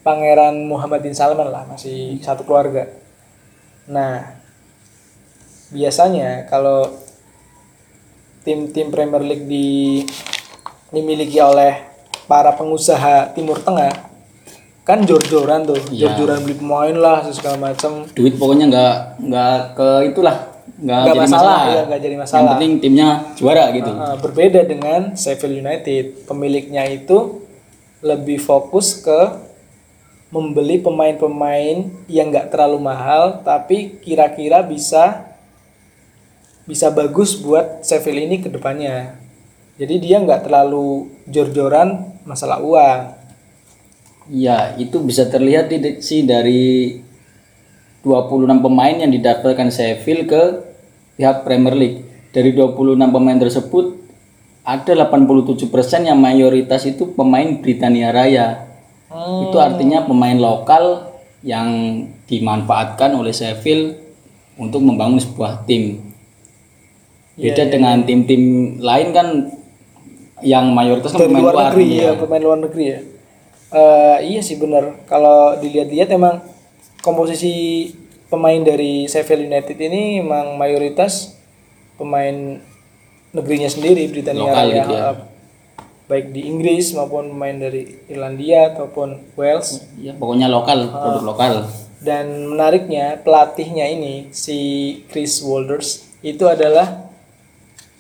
Pangeran 0.06 0.68
Muhammad 0.68 1.02
bin 1.02 1.16
Salman 1.18 1.50
lah 1.50 1.66
masih 1.66 2.22
satu 2.22 2.46
keluarga. 2.46 2.92
Nah 3.90 4.38
biasanya 5.74 6.46
kalau 6.46 6.94
tim-tim 8.44 8.92
Premier 8.92 9.24
League 9.24 9.48
di 9.48 10.04
dimiliki 10.92 11.40
oleh 11.42 11.80
para 12.28 12.54
pengusaha 12.54 13.32
Timur 13.34 13.60
Tengah. 13.60 14.12
Kan 14.84 15.08
jor-joran 15.08 15.64
tuh 15.64 15.80
Iya. 15.90 16.12
jor-joran 16.12 16.44
beli 16.44 16.56
pemain 16.60 16.96
lah 16.96 17.24
segala 17.32 17.56
macam 17.72 18.04
duit 18.12 18.36
pokoknya 18.36 18.68
nggak 18.68 18.96
nggak 19.32 19.60
ke 19.80 19.90
itulah 20.12 20.38
nggak 20.76 21.02
jadi 21.08 21.20
masalah, 21.24 21.40
masalah, 21.40 21.62
ya 21.64 21.82
nggak 21.88 22.02
jadi 22.04 22.14
yang 22.14 22.24
masalah. 22.28 22.52
penting 22.60 22.72
timnya 22.84 23.10
juara 23.40 23.66
gitu. 23.72 23.92
Uh, 23.96 24.16
berbeda 24.20 24.60
dengan 24.68 25.02
Sheffield 25.16 25.56
United. 25.64 26.28
Pemiliknya 26.28 26.84
itu 26.92 27.40
lebih 28.04 28.44
fokus 28.44 29.00
ke 29.00 29.40
membeli 30.28 30.82
pemain-pemain 30.84 31.88
yang 32.12 32.28
nggak 32.34 32.52
terlalu 32.52 32.82
mahal 32.82 33.40
tapi 33.46 34.02
kira-kira 34.02 34.66
bisa 34.66 35.32
bisa 36.64 36.92
bagus 36.92 37.36
buat 37.40 37.84
Sheffield 37.84 38.24
ini 38.30 38.36
ke 38.40 38.50
depannya 38.50 39.20
jadi 39.76 39.96
dia 40.00 40.18
nggak 40.22 40.48
terlalu 40.48 41.12
jor-joran 41.28 42.18
masalah 42.24 42.62
uang 42.64 43.24
Ya, 44.32 44.72
itu 44.80 45.04
bisa 45.04 45.28
terlihat 45.28 45.68
di, 45.68 46.00
sih 46.00 46.24
dari 46.24 46.96
26 48.08 48.64
pemain 48.64 48.96
yang 48.96 49.12
didaftarkan 49.12 49.68
Sheffield 49.68 50.24
ke 50.32 50.44
pihak 51.20 51.44
Premier 51.44 51.76
League. 51.76 52.00
Dari 52.32 52.56
26 52.56 52.96
pemain 53.12 53.36
tersebut, 53.36 54.00
ada 54.64 54.92
87% 55.12 56.08
yang 56.08 56.16
mayoritas 56.16 56.88
itu 56.88 57.12
pemain 57.12 57.60
Britania 57.60 58.16
Raya. 58.16 58.64
Itu 59.52 59.60
artinya 59.60 60.08
pemain 60.08 60.40
lokal 60.40 61.12
yang 61.44 61.68
dimanfaatkan 62.26 63.12
oleh 63.20 63.36
Sheffield 63.36 64.00
untuk 64.56 64.80
membangun 64.88 65.20
sebuah 65.20 65.68
tim. 65.68 66.13
Beda 67.34 67.64
dengan 67.66 68.06
tim-tim 68.06 68.44
lain 68.78 69.10
kan 69.10 69.28
yang 70.44 70.70
mayoritas 70.70 71.16
kan 71.16 71.26
pemain 71.26 71.42
luar 71.42 71.54
luar. 71.56 71.66
negeri 71.72 71.88
iya. 71.90 72.04
ya 72.04 72.20
pemain 72.20 72.44
luar 72.44 72.60
negeri 72.62 72.86
ya 72.86 73.00
Eh, 73.74 74.18
iya 74.30 74.42
sih 74.46 74.62
benar 74.62 75.02
kalau 75.10 75.58
dilihat-lihat 75.58 76.14
emang 76.14 76.46
komposisi 77.02 77.90
pemain 78.30 78.62
dari 78.62 79.10
Sheffield 79.10 79.50
United 79.50 79.74
ini 79.82 80.22
emang 80.22 80.62
mayoritas 80.62 81.34
pemain 81.98 82.62
negerinya 83.34 83.66
sendiri 83.66 84.06
Britania 84.14 84.46
Lokal 84.46 84.68
Raya 84.70 84.78
gitu 84.78 84.94
ya. 84.94 85.10
baik 86.06 86.28
di 86.38 86.42
Inggris 86.46 86.94
maupun 86.94 87.34
pemain 87.34 87.58
dari 87.58 87.98
Irlandia 88.06 88.78
ataupun 88.78 89.34
Wales 89.34 89.82
Ya, 89.98 90.14
pokoknya 90.14 90.54
lokal, 90.54 90.94
produk 90.94 91.24
lokal. 91.34 91.54
dan 91.98 92.46
menariknya 92.46 93.26
pelatihnya 93.26 93.90
ini 93.90 94.30
si 94.30 94.60
Chris 95.10 95.42
Walders 95.42 96.06
itu 96.22 96.46
adalah 96.46 97.10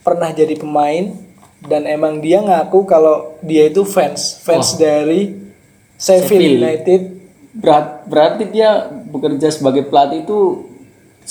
pernah 0.03 0.29
jadi 0.29 0.53
pemain 0.53 1.15
dan 1.61 1.83
emang 1.83 2.19
dia 2.19 2.39
ngaku 2.39 2.83
kalau 2.83 3.39
dia 3.39 3.65
itu 3.65 3.81
fans 3.83 4.37
fans 4.37 4.75
dari 4.75 5.39
Sheffield. 5.95 6.59
United 6.59 7.01
Berat, 7.53 8.03
berarti 8.03 8.49
dia 8.49 8.69
bekerja 8.89 9.47
sebagai 9.47 9.85
pelatih 9.85 10.21
itu 10.21 10.39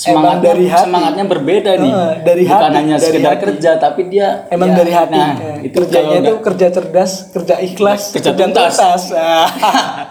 Emang 0.01 0.25
semangatnya 0.25 0.45
dari 0.47 0.65
hati. 0.65 0.83
semangatnya 0.83 1.25
berbeda 1.27 1.71
nih. 1.75 1.91
Ah, 1.91 2.13
dari 2.17 2.43
Bukan 2.43 2.57
hati, 2.63 2.73
hanya 2.73 2.95
dari 2.95 3.05
sekedar 3.05 3.29
hati. 3.29 3.43
kerja 3.45 3.71
tapi 3.77 4.01
dia 4.07 4.27
emang 4.49 4.69
ya, 4.69 4.75
dari 4.75 4.91
hati 4.91 5.13
Nah, 5.13 5.31
Eh, 5.35 5.57
itu 5.63 5.77
kerjanya 5.77 6.17
itu 6.17 6.33
kerja 6.41 6.67
cerdas 6.71 7.11
kerja 7.29 7.55
ikhlas 7.59 8.01
Kerja 8.09 8.31
tuntas. 8.33 8.73
Ah. 9.13 10.09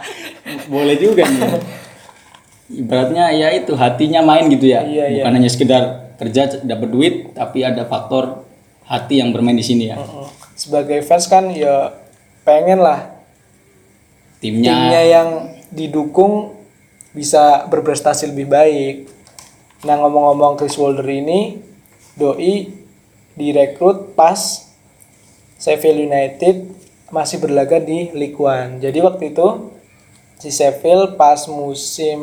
boleh 0.68 0.96
juga 0.96 1.24
nih. 1.24 1.58
Ibaratnya 2.72 3.24
ya 3.32 3.48
itu 3.52 3.72
hatinya 3.74 4.20
main 4.20 4.46
gitu 4.48 4.64
ya. 4.66 4.80
Iya, 4.80 5.04
iya. 5.10 5.22
Bukan 5.24 5.32
hanya 5.34 5.50
sekedar 5.50 5.82
kerja 6.14 6.62
dapat 6.62 6.88
duit 6.88 7.14
tapi 7.32 7.60
ada 7.60 7.82
faktor 7.84 8.46
hati 8.86 9.22
yang 9.22 9.30
bermain 9.30 9.56
di 9.56 9.64
sini 9.64 9.90
ya. 9.90 9.98
Sebagai 10.54 11.02
fans 11.02 11.26
kan 11.26 11.50
ya 11.50 11.94
pengen 12.42 12.82
lah 12.82 13.12
Timnya, 14.42 14.74
timnya 14.74 15.02
yang 15.06 15.54
didukung 15.70 16.58
bisa 17.14 17.70
berprestasi 17.70 18.34
lebih 18.34 18.50
baik. 18.50 19.06
Nah 19.86 20.02
ngomong-ngomong 20.02 20.58
Chris 20.58 20.74
Wilder 20.74 21.06
ini, 21.06 21.62
doi 22.18 22.74
direkrut 23.38 24.18
pas 24.18 24.66
Sheffield 25.62 26.10
United 26.10 26.74
masih 27.14 27.38
berlaga 27.38 27.78
di 27.78 28.10
League 28.18 28.34
One. 28.34 28.82
Jadi 28.82 28.98
waktu 28.98 29.30
itu 29.30 29.70
si 30.42 30.50
Sheffield 30.50 31.14
pas 31.14 31.46
musim 31.46 32.18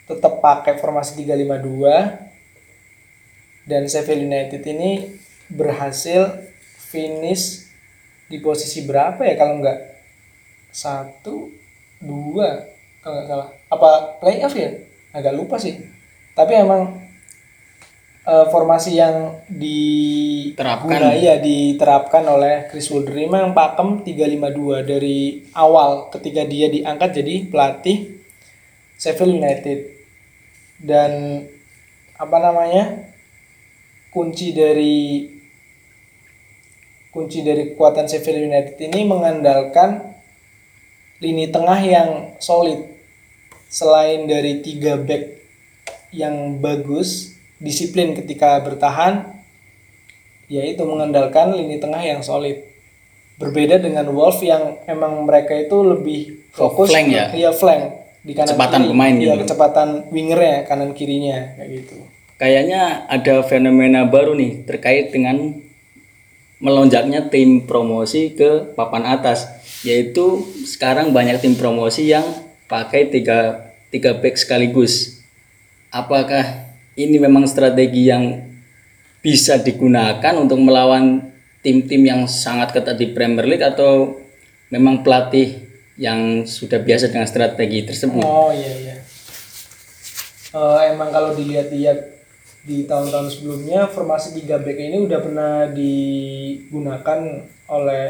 tetap 0.07 0.39
pakai 0.39 0.79
formasi 0.79 1.19
352 1.19 3.67
dan 3.67 3.83
Sheffield 3.91 4.23
United 4.23 4.63
ini 4.63 5.19
berhasil 5.51 6.47
finish 6.91 7.67
di 8.27 8.43
posisi 8.43 8.83
berapa 8.87 9.23
ya 9.23 9.39
kalau 9.39 9.63
nggak? 9.63 9.79
Satu 10.71 11.51
dua 12.03 12.67
kalau 13.03 13.15
nggak 13.19 13.29
salah. 13.31 13.49
Apa 13.71 14.19
playoff 14.23 14.55
ya? 14.55 14.71
Agak 15.11 15.35
lupa 15.35 15.59
sih. 15.59 15.79
Tapi 16.35 16.53
emang 16.55 17.06
eh, 18.27 18.47
formasi 18.51 18.99
yang 18.99 19.39
Terapkan. 19.47 20.91
diterapkan. 20.91 21.23
ya 21.23 21.35
diterapkan 21.39 22.25
oleh 22.27 22.67
Chris 22.67 22.91
Wilder 22.91 23.15
memang 23.15 23.55
pakem 23.55 24.03
352 24.03 24.83
dari 24.83 25.47
awal 25.55 26.11
ketika 26.11 26.43
dia 26.43 26.67
diangkat 26.67 27.23
jadi 27.23 27.35
pelatih 27.47 28.19
Sheffield 28.99 29.39
United. 29.39 29.79
Dan 30.77 31.45
apa 32.17 32.37
namanya 32.41 33.12
kunci 34.12 34.53
dari 34.53 35.29
kunci 37.12 37.41
dari 37.41 37.73
kekuatan 37.73 38.09
Sheffield 38.09 38.45
United 38.45 38.77
ini 38.81 39.09
mengandalkan 39.09 40.17
lini 41.21 41.49
tengah 41.49 41.81
yang 41.81 42.11
solid. 42.43 42.93
Selain 43.73 44.29
dari 44.29 44.61
tiga 44.61 45.01
back 45.01 45.37
yang 46.12 46.61
bagus 46.61 47.36
disiplin 47.59 48.12
ketika 48.12 48.61
bertahan 48.61 49.37
yaitu 50.47 50.83
mengandalkan 50.87 51.57
lini 51.57 51.81
tengah 51.83 51.99
yang 52.01 52.23
solid 52.23 52.62
berbeda 53.37 53.83
dengan 53.83 54.09
Wolf 54.12 54.40
yang 54.40 54.81
emang 54.88 55.27
mereka 55.27 55.53
itu 55.53 55.77
lebih 55.83 56.21
fokus 56.55 56.88
flank 56.88 57.09
ya? 57.12 57.27
iya 57.35 57.51
flank 57.53 57.85
di 58.27 58.33
kanan 58.33 58.55
Kecepatan 58.55 58.81
kiri. 58.83 58.90
pemain 58.90 59.14
Iya, 59.14 59.33
gitu. 59.35 59.40
kecepatan 59.45 59.88
wingernya 60.11 60.57
kanan 60.66 60.90
kirinya 60.97 61.38
kayak 61.59 61.71
gitu 61.83 61.97
Kayaknya 62.37 63.09
ada 63.09 63.40
fenomena 63.49 64.05
baru 64.05 64.37
nih 64.37 64.69
terkait 64.69 65.09
dengan 65.09 65.57
melonjaknya 66.61 67.33
tim 67.33 67.64
promosi 67.64 68.37
ke 68.37 68.77
papan 68.77 69.09
atas, 69.09 69.49
yaitu 69.81 70.45
sekarang 70.69 71.16
banyak 71.16 71.40
tim 71.40 71.57
promosi 71.57 72.12
yang 72.12 72.25
pakai 72.69 73.09
tiga 73.09 73.73
tiga 73.88 74.12
back 74.21 74.37
sekaligus. 74.37 75.25
Apakah 75.88 76.65
ini 76.97 77.17
memang 77.21 77.45
strategi 77.45 78.09
yang 78.09 78.41
bisa 79.21 79.61
digunakan 79.61 80.35
untuk 80.41 80.57
melawan 80.57 81.29
tim-tim 81.61 82.03
yang 82.03 82.25
sangat 82.25 82.73
ketat 82.73 82.97
di 82.97 83.13
Premier 83.13 83.45
League 83.45 83.65
atau 83.65 84.17
memang 84.73 85.05
pelatih 85.05 85.67
yang 86.01 86.45
sudah 86.49 86.81
biasa 86.81 87.13
dengan 87.13 87.29
strategi 87.29 87.85
tersebut? 87.85 88.25
Oh 88.25 88.53
iya 88.53 88.73
iya. 88.81 88.97
Eh, 90.57 90.81
emang 90.93 91.13
kalau 91.13 91.37
dilihat-lihat 91.37 92.17
di 92.67 92.89
tahun-tahun 92.89 93.29
sebelumnya 93.31 93.87
formasi 93.87 94.43
3 94.43 94.59
back 94.59 94.79
ini 94.79 94.99
udah 95.05 95.21
pernah 95.23 95.55
digunakan 95.71 97.21
oleh 97.71 98.05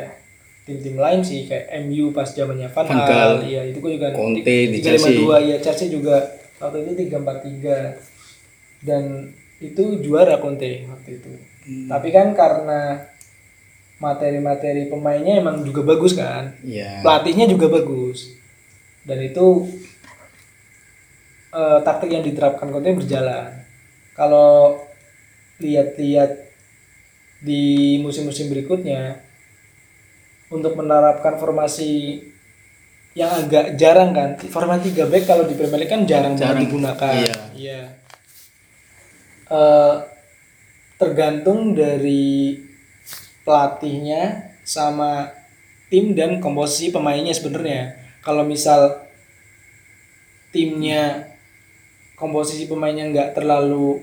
tim-tim 0.64 0.96
lain 0.96 1.20
sih 1.22 1.44
kayak 1.46 1.70
MU 1.86 2.10
pas 2.10 2.26
zamannya 2.26 2.66
Van 2.72 2.88
Gaal, 2.88 3.44
iya 3.46 3.62
itu 3.68 3.78
juga 3.78 4.10
Conte 4.16 4.56
di 4.66 4.82
352 4.82 5.48
ya 5.54 5.56
Chelsea 5.62 5.92
juga 5.92 6.16
waktu 6.58 6.88
itu 6.88 7.06
343 7.06 8.15
dan 8.82 9.32
itu 9.58 10.00
juara 10.00 10.36
Conte 10.36 10.84
waktu 10.84 11.10
itu. 11.16 11.32
Hmm. 11.66 11.88
Tapi 11.88 12.08
kan 12.10 12.32
karena 12.32 13.00
materi-materi 13.96 14.92
pemainnya 14.92 15.40
emang 15.40 15.64
juga 15.64 15.80
bagus 15.80 16.12
kan 16.12 16.52
Iya. 16.60 17.00
pelatihnya 17.00 17.48
juga 17.48 17.72
bagus 17.72 18.28
dan 19.08 19.24
itu 19.24 19.72
eh, 21.48 21.78
taktik 21.80 22.12
yang 22.12 22.20
diterapkan 22.20 22.68
Conte 22.68 22.92
berjalan 22.92 23.64
kalau 24.12 24.76
lihat-lihat 25.56 26.44
di 27.40 27.96
musim-musim 28.00 28.52
berikutnya 28.52 29.24
untuk 30.52 30.76
menerapkan 30.76 31.40
formasi 31.40 32.20
yang 33.16 33.32
agak 33.32 33.80
jarang 33.80 34.12
kan 34.12 34.36
formasi 34.36 34.92
3 34.92 35.08
back 35.08 35.24
kalau 35.24 35.48
di 35.48 35.56
Premier 35.56 35.80
League 35.80 35.88
kan 35.88 36.04
jarang, 36.04 36.36
Jarang. 36.36 36.60
banget 36.60 36.68
digunakan 36.68 37.14
Iya. 37.16 37.34
Iya. 37.56 37.80
Eh, 39.46 39.94
tergantung 40.96 41.76
dari 41.76 42.56
pelatihnya 43.46 44.50
sama 44.66 45.30
tim 45.86 46.18
dan 46.18 46.42
komposisi 46.42 46.90
pemainnya 46.90 47.30
sebenarnya. 47.30 47.94
Kalau 48.24 48.42
misal 48.42 49.06
timnya 50.50 51.30
komposisi 52.18 52.66
pemainnya 52.66 53.06
nggak 53.12 53.38
terlalu 53.38 54.02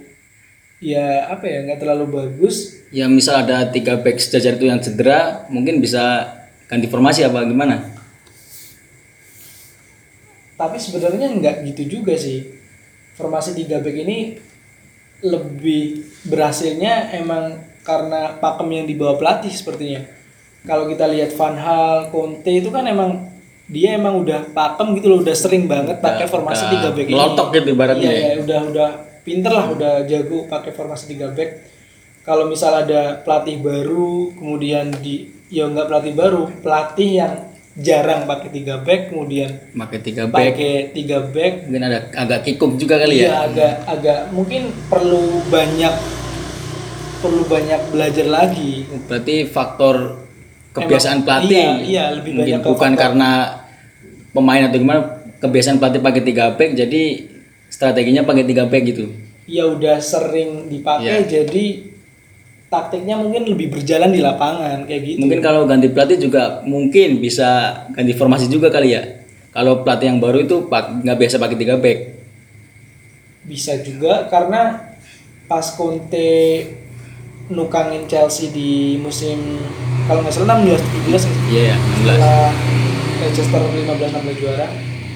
ya 0.79 1.27
apa 1.27 1.43
ya 1.49 1.65
nggak 1.67 1.82
terlalu 1.82 2.06
bagus, 2.13 2.79
Ya 2.93 3.10
misal 3.10 3.41
ada 3.41 3.65
tiga 3.73 3.97
back 3.97 4.21
sejajar 4.21 4.53
itu 4.53 4.69
yang 4.69 4.77
cedera, 4.77 5.49
mungkin 5.49 5.82
bisa 5.82 6.29
ganti 6.69 6.86
formasi 6.86 7.25
apa 7.25 7.41
gimana? 7.41 7.93
tapi 10.53 10.77
sebenarnya 10.79 11.27
nggak 11.34 11.56
gitu 11.73 11.99
juga 11.99 12.15
sih. 12.15 12.47
Formasi 13.19 13.51
3 13.53 13.84
back 13.84 13.97
ini 13.99 14.39
lebih 15.23 16.03
berhasilnya 16.27 17.15
emang 17.15 17.63
karena 17.88 18.36
pakem 18.38 18.67
yang 18.75 18.86
dibawa 18.88 19.15
pelatih 19.15 19.51
sepertinya. 19.51 20.03
Kalau 20.63 20.88
kita 20.88 21.07
lihat 21.07 21.36
Van 21.36 21.55
Hal, 21.59 22.12
Conte 22.12 22.51
itu 22.51 22.71
kan 22.71 22.83
emang 22.88 23.31
dia 23.67 23.95
emang 23.95 24.19
udah 24.19 24.51
pakem 24.51 24.99
gitu 24.99 25.07
loh, 25.12 25.19
udah 25.23 25.36
sering 25.36 25.67
banget 25.67 26.03
pakai 26.03 26.27
formasi 26.27 26.67
3 26.67 26.91
back 26.91 27.07
ini. 27.07 27.15
melotok 27.15 27.47
gitu 27.55 27.67
ibaratnya 27.71 28.03
Iya, 28.03 28.12
ya. 28.12 28.19
iya, 28.19 28.33
udah 28.43 28.62
udah 28.71 28.89
pinter 29.23 29.51
lah, 29.51 29.65
udah 29.71 29.93
jago 30.07 30.47
pakai 30.51 30.71
formasi 30.75 31.15
3 31.15 31.31
back. 31.31 31.51
Kalau 32.23 32.47
misal 32.47 32.88
ada 32.88 33.19
pelatih 33.23 33.59
baru, 33.59 34.31
kemudian 34.36 34.91
di 35.03 35.27
ya 35.51 35.67
nggak 35.67 35.88
pelatih 35.91 36.13
baru, 36.15 36.43
pelatih 36.63 37.09
yang 37.19 37.33
jarang 37.75 38.23
pakai 38.23 38.49
3 38.53 38.77
back, 38.79 39.01
kemudian 39.09 39.49
Pakai 39.73 39.99
tiga 39.99 40.23
back, 40.25 40.53
pakai 40.53 40.73
3 40.93 41.19
back 41.25 41.53
mungkin 41.65 41.83
ada 41.83 41.99
agak 42.13 42.39
kikuk 42.43 42.77
juga 42.77 42.97
kali 42.97 43.17
Iya 43.17 43.25
ya. 43.25 43.33
agak 43.43 43.73
agak 43.88 44.19
mungkin 44.29 44.62
perlu 44.86 45.21
banyak 45.47 45.93
perlu 47.19 47.43
banyak 47.43 47.81
belajar 47.89 48.27
lagi. 48.27 48.83
Berarti 49.07 49.47
faktor 49.47 50.27
kebiasaan 50.71 51.21
Emang, 51.21 51.25
pelatih. 51.41 51.55
iya, 51.55 51.71
iya, 51.79 52.03
lebih 52.12 52.31
mungkin 52.36 52.51
banyak 52.51 52.67
bukan 52.67 52.91
faktor- 52.91 52.99
karena 52.99 53.29
pemain 54.29 54.63
atau 54.65 54.77
gimana 54.77 55.01
kebiasaan 55.39 55.77
pelatih 55.77 56.01
pakai 56.01 56.21
tiga 56.21 56.45
back, 56.51 56.71
jadi 56.75 57.03
strateginya 57.67 58.21
pakai 58.21 58.43
tiga 58.43 58.67
back 58.67 58.83
gitu. 58.86 59.05
Ya 59.43 59.65
udah 59.65 59.97
sering 59.97 60.67
dipakai 60.67 61.25
Iya. 61.25 61.41
jadi 61.41 61.65
taktiknya 62.73 63.21
mungkin 63.21 63.45
lebih 63.45 63.69
berjalan 63.69 64.09
di 64.09 64.21
lapangan 64.25 64.89
kayak 64.89 65.01
gitu. 65.05 65.17
Mungkin 65.21 65.41
kalau 65.45 65.69
ganti 65.69 65.93
pelatih 65.93 66.17
juga 66.17 66.65
mungkin 66.65 67.21
bisa 67.21 67.86
ganti 67.93 68.17
formasi 68.17 68.49
juga 68.49 68.73
kali 68.73 68.97
ya. 68.97 69.21
Kalau 69.53 69.86
pelatih 69.86 70.09
yang 70.09 70.17
baru 70.17 70.41
itu 70.41 70.65
nggak 70.65 71.17
biasa 71.21 71.38
pakai 71.38 71.57
tiga 71.62 71.77
back. 71.77 71.99
Bisa 73.45 73.77
juga 73.86 74.25
karena 74.33 74.81
pas 75.45 75.69
Conte 75.77 76.65
nukangin 77.53 78.09
Chelsea 78.09 78.49
di 78.49 78.97
musim 78.97 79.62
kalau 80.09 80.25
nggak 80.25 80.33
salah 80.33 80.57
16 80.57 80.81
17 80.81 81.12
nggak 81.13 81.21
sih? 81.21 81.33
Iya, 81.53 81.75
16. 81.77 82.17
setelah 82.17 82.49
Leicester 83.23 83.62
15 83.62 84.36
16 84.36 84.41
juara 84.41 84.67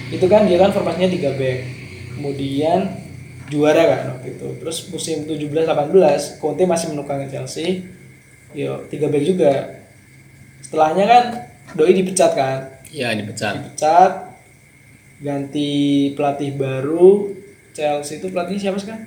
itu 0.07 0.25
kan 0.31 0.47
dia 0.47 0.57
kan 0.61 0.71
formasinya 0.71 1.09
3 1.11 1.39
back 1.39 1.57
kemudian 2.15 2.79
juara 3.47 3.83
kan 3.85 4.01
waktu 4.13 4.35
itu 4.35 4.47
terus 4.59 4.77
musim 4.87 5.23
17 5.23 5.39
18 5.65 5.91
Conte 6.37 6.63
masih 6.63 6.91
menukangi 6.91 7.27
Chelsea 7.27 7.87
yo 8.51 8.83
3 8.85 9.07
back 9.07 9.23
juga 9.23 9.53
setelahnya 10.61 11.05
kan 11.05 11.23
Doi 11.73 11.91
dipecat 11.93 12.31
kan 12.31 12.59
Iya, 12.87 13.11
dipecat. 13.13 13.53
dipecat 13.59 14.11
ganti 15.19 15.71
pelatih 16.13 16.55
baru 16.55 17.35
Chelsea 17.71 18.17
itu 18.17 18.31
pelatihnya 18.31 18.61
siapa 18.63 18.79
sekarang? 18.79 19.03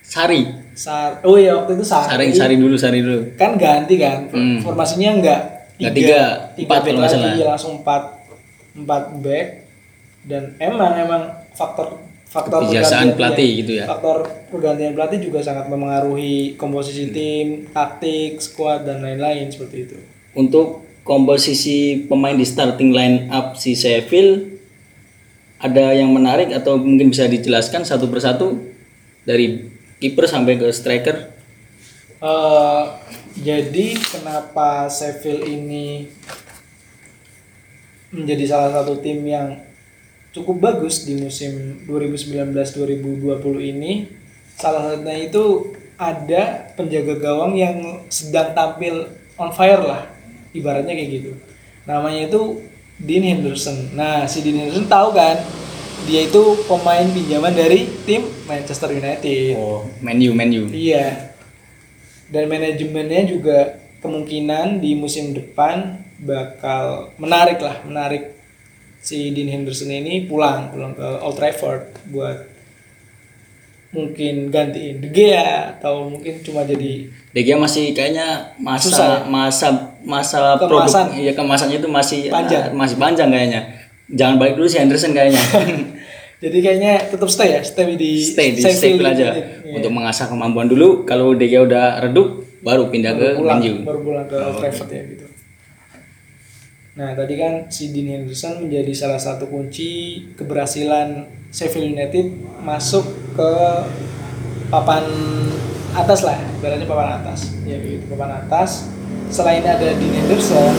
Sari. 0.00 0.40
Sar 0.72 1.18
oh 1.20 1.34
iya 1.34 1.58
waktu 1.58 1.74
itu 1.74 1.84
Sari. 1.84 2.06
Sari 2.06 2.26
Sari 2.32 2.54
dulu, 2.56 2.76
Sari 2.78 3.02
dulu. 3.02 3.34
Kan 3.34 3.58
ganti 3.58 3.98
kan. 3.98 4.30
Hmm. 4.30 4.62
Formasinya 4.62 5.18
enggak 5.18 5.40
Nggak 5.76 5.92
tiga, 5.92 6.20
empat 6.56 6.80
back 6.80 6.84
kalau 6.86 6.96
nggak 6.96 7.10
lagi, 7.12 7.20
salah. 7.36 7.48
langsung 7.52 7.72
empat 7.82 8.02
empat 8.72 9.02
back 9.20 9.46
dan 10.24 10.42
emang 10.56 10.92
emang 10.96 11.22
faktor 11.52 12.00
faktor 12.26 12.66
Kebiasaan 12.66 13.14
pergantian- 13.14 13.16
pelatih 13.16 13.50
gitu 13.62 13.72
ya. 13.78 13.84
Faktor 13.86 14.16
pergantian 14.50 14.92
pelatih 14.92 15.18
juga 15.22 15.40
sangat 15.40 15.70
memengaruhi 15.70 16.58
komposisi 16.58 17.14
tim, 17.14 17.70
taktik, 17.70 18.42
squad 18.42 18.84
dan 18.84 19.00
lain-lain 19.00 19.48
seperti 19.48 19.76
itu. 19.86 19.96
Untuk 20.36 20.84
komposisi 21.06 22.04
pemain 22.04 22.34
di 22.34 22.42
starting 22.42 22.90
line 22.90 23.30
up 23.30 23.54
si 23.54 23.78
Sheffield 23.78 24.58
ada 25.56 25.94
yang 25.94 26.12
menarik 26.12 26.52
atau 26.52 26.76
mungkin 26.76 27.08
bisa 27.08 27.24
dijelaskan 27.24 27.86
satu 27.86 28.10
persatu 28.10 28.58
dari 29.24 29.70
kiper 29.96 30.28
sampai 30.28 30.60
ke 30.60 30.68
striker? 30.68 31.32
Eh, 32.16 32.82
jadi 33.40 33.96
kenapa 33.96 34.90
Sheffield 34.90 35.46
ini 35.46 36.10
menjadi 38.12 38.44
salah 38.48 38.70
satu 38.72 38.98
tim 39.00 39.24
yang 39.24 39.56
cukup 40.36 40.68
bagus 40.68 41.08
di 41.08 41.16
musim 41.16 41.80
2019-2020 41.88 43.72
ini? 43.72 44.04
Salah 44.60 44.92
satunya 44.92 45.24
itu 45.24 45.72
ada 45.96 46.68
penjaga 46.76 47.16
gawang 47.16 47.56
yang 47.56 48.04
sedang 48.12 48.52
tampil 48.52 49.08
on 49.40 49.48
fire 49.56 49.80
lah, 49.80 50.04
ibaratnya 50.52 50.92
kayak 50.92 51.10
gitu. 51.10 51.32
Namanya 51.88 52.28
itu 52.28 52.60
Dean 53.00 53.24
Henderson. 53.24 53.96
Nah, 53.96 54.28
si 54.28 54.44
Dean 54.44 54.60
Henderson 54.60 54.84
tahu 54.84 55.16
kan, 55.16 55.40
dia 56.04 56.28
itu 56.28 56.60
pemain 56.68 57.08
pinjaman 57.08 57.56
dari 57.56 57.88
tim 58.04 58.28
Manchester 58.44 58.92
United. 58.92 59.56
Oh, 59.56 59.88
menu 60.04 60.36
menu. 60.36 60.68
Iya. 60.68 61.32
Dan 62.28 62.52
manajemennya 62.52 63.24
juga 63.24 63.80
kemungkinan 64.04 64.84
di 64.84 64.92
musim 64.92 65.32
depan 65.32 66.04
bakal 66.20 67.12
menarik 67.16 67.60
lah, 67.60 67.80
menarik 67.88 68.35
si 69.06 69.30
Dean 69.30 69.46
Henderson 69.48 69.86
ini 69.88 70.26
pulang, 70.26 70.66
pulang 70.68 70.90
ke 70.92 71.06
Old 71.22 71.34
Trafford 71.34 71.94
buat 72.08 72.42
mungkin 73.88 74.50
gantiin 74.50 74.98
De 74.98 75.08
Gea 75.08 75.72
atau 75.72 76.10
mungkin 76.10 76.42
cuma 76.42 76.60
jadi 76.62 77.06
De 77.08 77.40
Gea 77.40 77.56
masih 77.56 77.94
kayaknya 77.94 78.52
masa 78.58 78.84
Susah 78.84 79.08
ya? 79.08 79.18
masa 79.24 79.68
masa 80.02 80.40
Kemasan. 80.58 81.06
produk 81.08 81.22
ya 81.22 81.32
kemasannya 81.32 81.76
itu 81.78 81.88
masih 81.88 82.20
Panjang. 82.28 82.62
ah, 82.66 82.74
masih 82.74 82.96
panjang 82.96 83.28
kayaknya. 83.28 83.60
Jangan 84.08 84.36
balik 84.36 84.54
dulu 84.54 84.66
si 84.66 84.76
Henderson 84.76 85.10
kayaknya. 85.10 85.40
jadi 86.42 86.56
kayaknya 86.60 86.92
tetap 87.08 87.26
stay 87.26 87.48
ya, 87.52 87.60
stay 87.62 87.94
di 87.94 88.20
stay 88.20 88.52
di 88.52 88.60
Sheffield 88.60 89.00
Sheffield 89.00 89.06
aja. 89.08 89.26
Iya. 89.64 89.72
untuk 89.72 89.90
mengasah 89.92 90.26
kemampuan 90.26 90.66
dulu. 90.66 91.02
Kalau 91.02 91.32
De 91.32 91.46
Gea 91.46 91.62
udah 91.62 92.02
redup 92.02 92.28
baru 92.60 92.86
pindah 92.86 93.14
ke 93.14 93.26
baru 93.28 93.38
pulang, 93.38 93.58
Man 93.58 93.70
U. 93.70 93.74
baru 93.82 94.00
pulang 94.02 94.26
ke 94.26 94.34
Oh, 94.34 94.44
Old 94.44 94.56
Trafford 94.58 94.90
ya 94.90 95.02
gitu. 95.06 95.26
Nah 96.96 97.12
tadi 97.12 97.36
kan 97.36 97.68
si 97.68 97.92
Dean 97.92 98.08
Henderson 98.08 98.64
menjadi 98.64 98.92
salah 98.96 99.20
satu 99.20 99.52
kunci 99.52 100.24
keberhasilan 100.32 101.28
Sheffield 101.52 101.92
United 101.92 102.26
masuk 102.64 103.04
ke 103.36 103.50
papan 104.72 105.04
atas 105.92 106.24
lah, 106.24 106.40
ibaratnya 106.56 106.88
papan 106.88 107.20
atas, 107.20 107.52
ya 107.68 107.76
gitu 107.80 108.08
papan 108.16 108.40
atas. 108.40 108.88
Selain 109.28 109.60
ada 109.60 109.92
Dean 109.92 110.12
Henderson, 110.24 110.72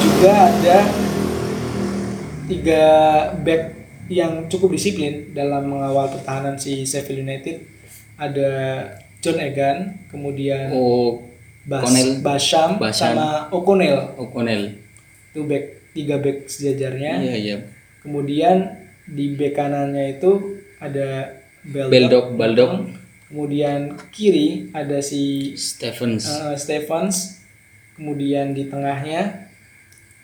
juga 0.00 0.48
ada 0.48 0.76
tiga 2.48 2.82
back 3.44 3.62
yang 4.10 4.48
cukup 4.50 4.74
disiplin 4.74 5.30
dalam 5.36 5.70
mengawal 5.70 6.08
pertahanan 6.08 6.56
si 6.56 6.82
Sheffield 6.88 7.22
United. 7.22 7.62
Ada 8.16 8.50
John 9.20 9.36
Egan, 9.40 10.08
kemudian 10.08 10.72
Oh, 10.72 11.20
Bas. 11.68 11.84
Basham, 12.20 12.80
Basham. 12.80 13.12
sama 13.12 13.48
O'Connell 13.52 14.16
O'Connell. 14.16 14.72
Itu 15.30 15.40
back 15.46 15.64
tiga 15.94 16.16
back 16.18 16.46
sejajarnya. 16.46 17.12
Iya 17.22 17.36
iya. 17.36 17.56
kemudian 18.00 18.78
di 19.04 19.34
back 19.34 19.54
kanannya 19.58 20.18
itu 20.18 20.60
ada 20.80 21.36
Beldok, 21.60 21.92
Beldok, 21.92 22.26
Baldok, 22.40 22.72
kemudian 23.28 23.80
kiri 24.08 24.72
ada 24.72 25.04
si 25.04 25.52
Stephens. 25.60 26.24
uh, 26.24 26.56
Stephens. 26.56 27.44
Kemudian 28.00 28.56
di 28.56 28.64
tengahnya 28.64 29.52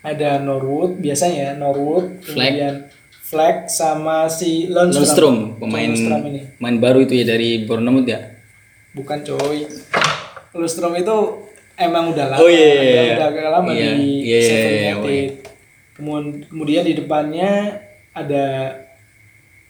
ada 0.01 0.41
Norwood 0.41 0.97
biasanya 0.97 1.59
Norwood 1.61 2.25
kemudian 2.25 2.89
Fleck 3.27 3.67
sama 3.67 4.31
si 4.31 4.71
Lundstrom, 4.71 5.03
Lundstrom, 5.03 5.37
pemain 5.59 5.91
Lundstrom 5.91 6.23
ini. 6.31 6.41
pemain 6.57 6.77
baru 6.79 6.99
itu 7.03 7.19
ya 7.19 7.25
dari 7.27 7.67
Bournemouth 7.67 8.07
ya. 8.07 8.39
bukan 8.95 9.19
coy. 9.27 9.67
Lundstrom 10.57 10.95
itu 10.97 11.46
emang 11.77 12.13
udah 12.13 12.27
lama 12.33 12.41
Oh, 12.43 12.51
iya, 12.51 12.67
iya, 12.67 12.81
udah, 12.81 13.05
iya. 13.05 13.15
udah 13.17 13.29
agak 13.31 13.49
lama 13.53 13.71
Iya, 13.73 13.91
di 13.97 14.09
iya, 14.25 14.41
Sheffield 14.41 14.73
iya, 14.73 14.81
iya, 14.81 14.93
United 14.97 15.33
kemudian 15.97 16.25
kemudian 16.53 16.85
di 16.85 16.95
depannya 16.97 17.51
ada 18.13 18.45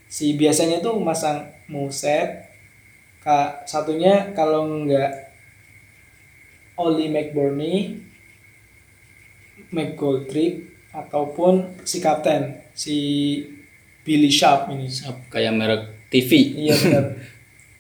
si 0.07 0.35
biasanya 0.35 0.83
tuh 0.83 0.99
masang 0.99 1.47
Muset 1.67 2.47
kak 3.23 3.67
satunya 3.67 4.31
kalau 4.39 4.67
enggak 4.67 5.35
Oli 6.79 7.11
McBurney 7.11 7.99
McGoldrick 9.75 10.63
ataupun 10.95 11.83
si 11.83 11.99
kapten 11.99 12.63
si 12.71 12.97
Billy 14.07 14.31
Sharp 14.31 14.71
ini 14.71 14.87
Sap, 14.87 15.27
Kayak 15.27 15.59
merek 15.59 15.83
TV. 16.07 16.55
Iya 16.55 16.75
benar. 16.79 17.05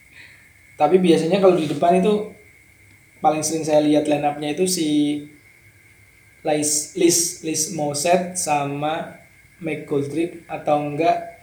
Tapi 0.81 0.99
biasanya 0.99 1.39
kalau 1.39 1.55
di 1.55 1.71
depan 1.71 2.03
itu 2.03 2.35
paling 3.27 3.43
sering 3.43 3.67
saya 3.67 3.83
lihat 3.83 4.07
line 4.07 4.23
up-nya 4.23 4.55
itu 4.55 4.71
si 4.71 4.89
Lis 6.47 6.95
Lis 6.95 7.43
Lis 7.43 7.75
Moset 7.75 8.39
sama 8.39 9.19
McGoldrick 9.59 10.47
atau 10.47 10.87
enggak 10.87 11.43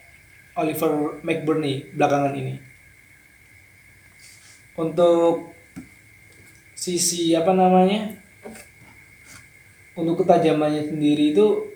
Oliver 0.56 1.20
McBurney 1.28 1.92
belakangan 1.92 2.40
ini. 2.40 2.56
Untuk 4.80 5.52
sisi 6.72 7.36
apa 7.36 7.52
namanya? 7.52 8.16
Untuk 10.00 10.24
ketajamannya 10.24 10.88
sendiri 10.88 11.36
itu 11.36 11.68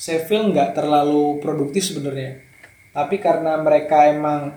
Sheffield 0.00 0.56
nggak 0.56 0.72
terlalu 0.72 1.36
produktif 1.44 1.84
sebenarnya. 1.84 2.40
Tapi 2.96 3.20
karena 3.20 3.60
mereka 3.60 4.08
emang 4.08 4.56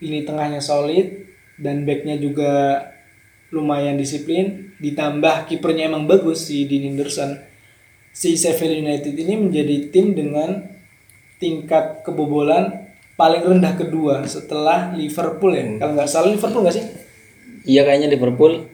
lini 0.00 0.24
tengahnya 0.24 0.64
solid 0.64 1.28
dan 1.60 1.84
backnya 1.84 2.16
juga 2.16 2.80
lumayan 3.50 3.98
disiplin 3.98 4.74
ditambah 4.78 5.50
kipernya 5.50 5.90
emang 5.90 6.06
bagus 6.06 6.46
si 6.50 6.64
Dean 6.66 6.94
Henderson 6.94 7.38
si 8.10 8.34
Sheffield 8.38 8.82
United 8.82 9.14
ini 9.14 9.34
menjadi 9.38 9.90
tim 9.90 10.14
dengan 10.14 10.66
tingkat 11.42 12.02
kebobolan 12.06 12.90
paling 13.14 13.44
rendah 13.44 13.76
kedua 13.76 14.24
setelah 14.24 14.94
Liverpool 14.96 15.52
ya 15.52 15.82
kalau 15.82 15.92
nggak 15.98 16.08
salah 16.08 16.30
Liverpool 16.32 16.62
nggak 16.64 16.76
sih 16.78 16.86
Iya 17.64 17.84
kayaknya 17.84 18.08
Liverpool. 18.08 18.64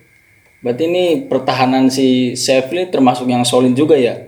Berarti 0.62 0.82
ini 0.88 1.04
pertahanan 1.26 1.90
si 1.90 2.34
Sheffield 2.34 2.90
termasuk 2.90 3.26
yang 3.26 3.42
solid 3.46 3.74
juga 3.74 3.94
ya. 3.98 4.18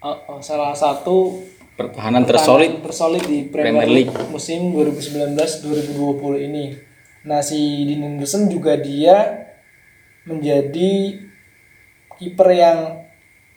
Oh, 0.00 0.16
oh, 0.36 0.40
salah 0.40 0.72
satu 0.72 1.44
Pertahanan 1.76 2.28
tersolid. 2.28 2.84
tersolid 2.84 3.24
di 3.24 3.48
Premier, 3.48 3.88
Premier 3.88 3.88
League 4.04 4.12
musim 4.28 4.76
2019-2020 4.76 6.48
ini. 6.48 6.76
Nah, 7.24 7.40
si 7.40 7.88
Dean 7.88 8.04
Henderson 8.04 8.52
juga 8.52 8.76
dia 8.76 9.48
menjadi 10.24 11.20
kiper 12.20 12.48
yang 12.52 12.78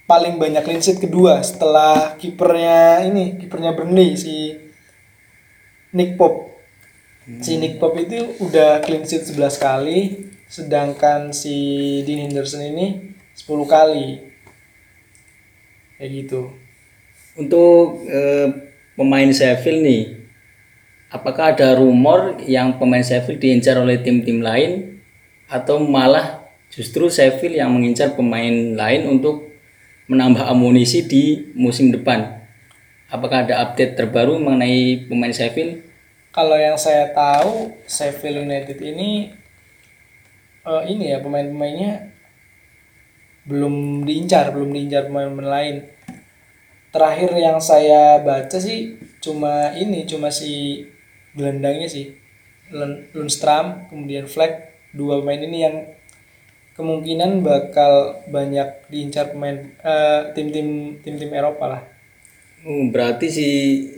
paling 0.07 0.35
banyak 0.39 0.63
clean 0.63 0.83
sheet 0.83 0.99
kedua 0.99 1.39
setelah 1.43 2.15
kipernya 2.19 3.07
ini, 3.07 3.39
kipernya 3.39 3.75
Burnley 3.75 4.15
si 4.19 4.55
Nick 5.95 6.19
Pope. 6.19 6.53
Si 7.39 7.55
Nick 7.55 7.79
Pope 7.79 8.03
itu 8.03 8.35
udah 8.43 8.83
clean 8.83 9.07
sheet 9.07 9.23
11 9.31 9.55
kali, 9.55 10.27
sedangkan 10.51 11.31
si 11.31 11.55
Dean 12.03 12.27
Henderson 12.27 12.67
ini 12.67 13.15
10 13.31 13.63
kali. 13.63 14.19
Kayak 15.95 16.09
gitu. 16.11 16.51
Untuk 17.39 18.03
eh, 18.11 18.47
pemain 18.99 19.29
Sheffield 19.31 19.81
nih, 19.87 20.03
apakah 21.07 21.55
ada 21.55 21.79
rumor 21.79 22.43
yang 22.43 22.75
pemain 22.75 23.01
Sheffield 23.01 23.39
diincar 23.39 23.79
oleh 23.79 24.03
tim-tim 24.03 24.43
lain 24.43 24.99
atau 25.47 25.79
malah 25.79 26.42
justru 26.73 27.05
Sheffield 27.05 27.53
yang 27.53 27.69
mengincar 27.69 28.17
pemain 28.17 28.73
lain 28.73 29.05
untuk 29.05 29.53
menambah 30.09 30.41
amunisi 30.49 31.05
di 31.05 31.53
musim 31.53 31.93
depan? 31.93 32.41
Apakah 33.13 33.45
ada 33.45 33.61
update 33.61 33.93
terbaru 33.93 34.41
mengenai 34.41 35.05
pemain 35.05 35.29
Sheffield? 35.29 35.85
Kalau 36.33 36.57
yang 36.57 36.73
saya 36.73 37.13
tahu 37.13 37.77
Sheffield 37.85 38.49
United 38.49 38.81
ini 38.81 39.29
eh, 40.65 40.83
ini 40.89 41.13
ya 41.13 41.21
pemain-pemainnya 41.21 42.09
belum 43.45 44.07
diincar, 44.07 44.49
belum 44.49 44.73
diincar 44.73 45.13
pemain-pemain 45.13 45.49
lain. 45.51 45.75
Terakhir 46.89 47.37
yang 47.37 47.61
saya 47.61 48.17
baca 48.21 48.57
sih 48.57 48.97
cuma 49.21 49.77
ini 49.77 50.09
cuma 50.09 50.33
si 50.33 50.83
gelandangnya 51.37 51.89
sih 51.89 52.17
Lun- 52.69 53.09
Lundstram 53.13 53.89
kemudian 53.89 54.29
Fleck 54.29 54.73
dua 54.93 55.21
pemain 55.21 55.41
ini 55.41 55.57
yang 55.65 55.75
kemungkinan 56.73 57.45
bakal 57.45 58.23
banyak 58.29 58.89
diincar 58.89 59.33
pemain 59.33 59.71
eh, 59.81 60.21
tim-tim 60.33 60.99
tim-tim 61.01 61.31
Eropa 61.33 61.65
lah 61.69 61.83
Oh, 62.63 62.87
berarti 62.95 63.27
si 63.27 63.47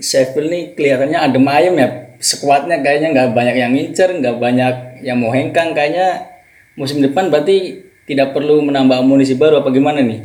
Sheffield 0.01 0.49
nih 0.49 0.63
kelihatannya 0.73 1.21
adem 1.21 1.45
ayem 1.45 1.77
ya. 1.77 1.89
Sekuatnya 2.17 2.81
kayaknya 2.81 3.13
nggak 3.13 3.37
banyak 3.37 3.55
yang 3.61 3.71
ngincer, 3.77 4.09
nggak 4.17 4.41
banyak 4.41 5.05
yang 5.05 5.21
mau 5.21 5.29
hengkang. 5.29 5.77
Kayaknya 5.77 6.25
musim 6.73 6.97
depan 6.97 7.29
berarti 7.29 7.85
tidak 8.09 8.33
perlu 8.33 8.65
menambah 8.65 9.05
amunisi 9.05 9.37
baru 9.37 9.61
apa 9.61 9.69
gimana 9.69 10.01
nih? 10.01 10.17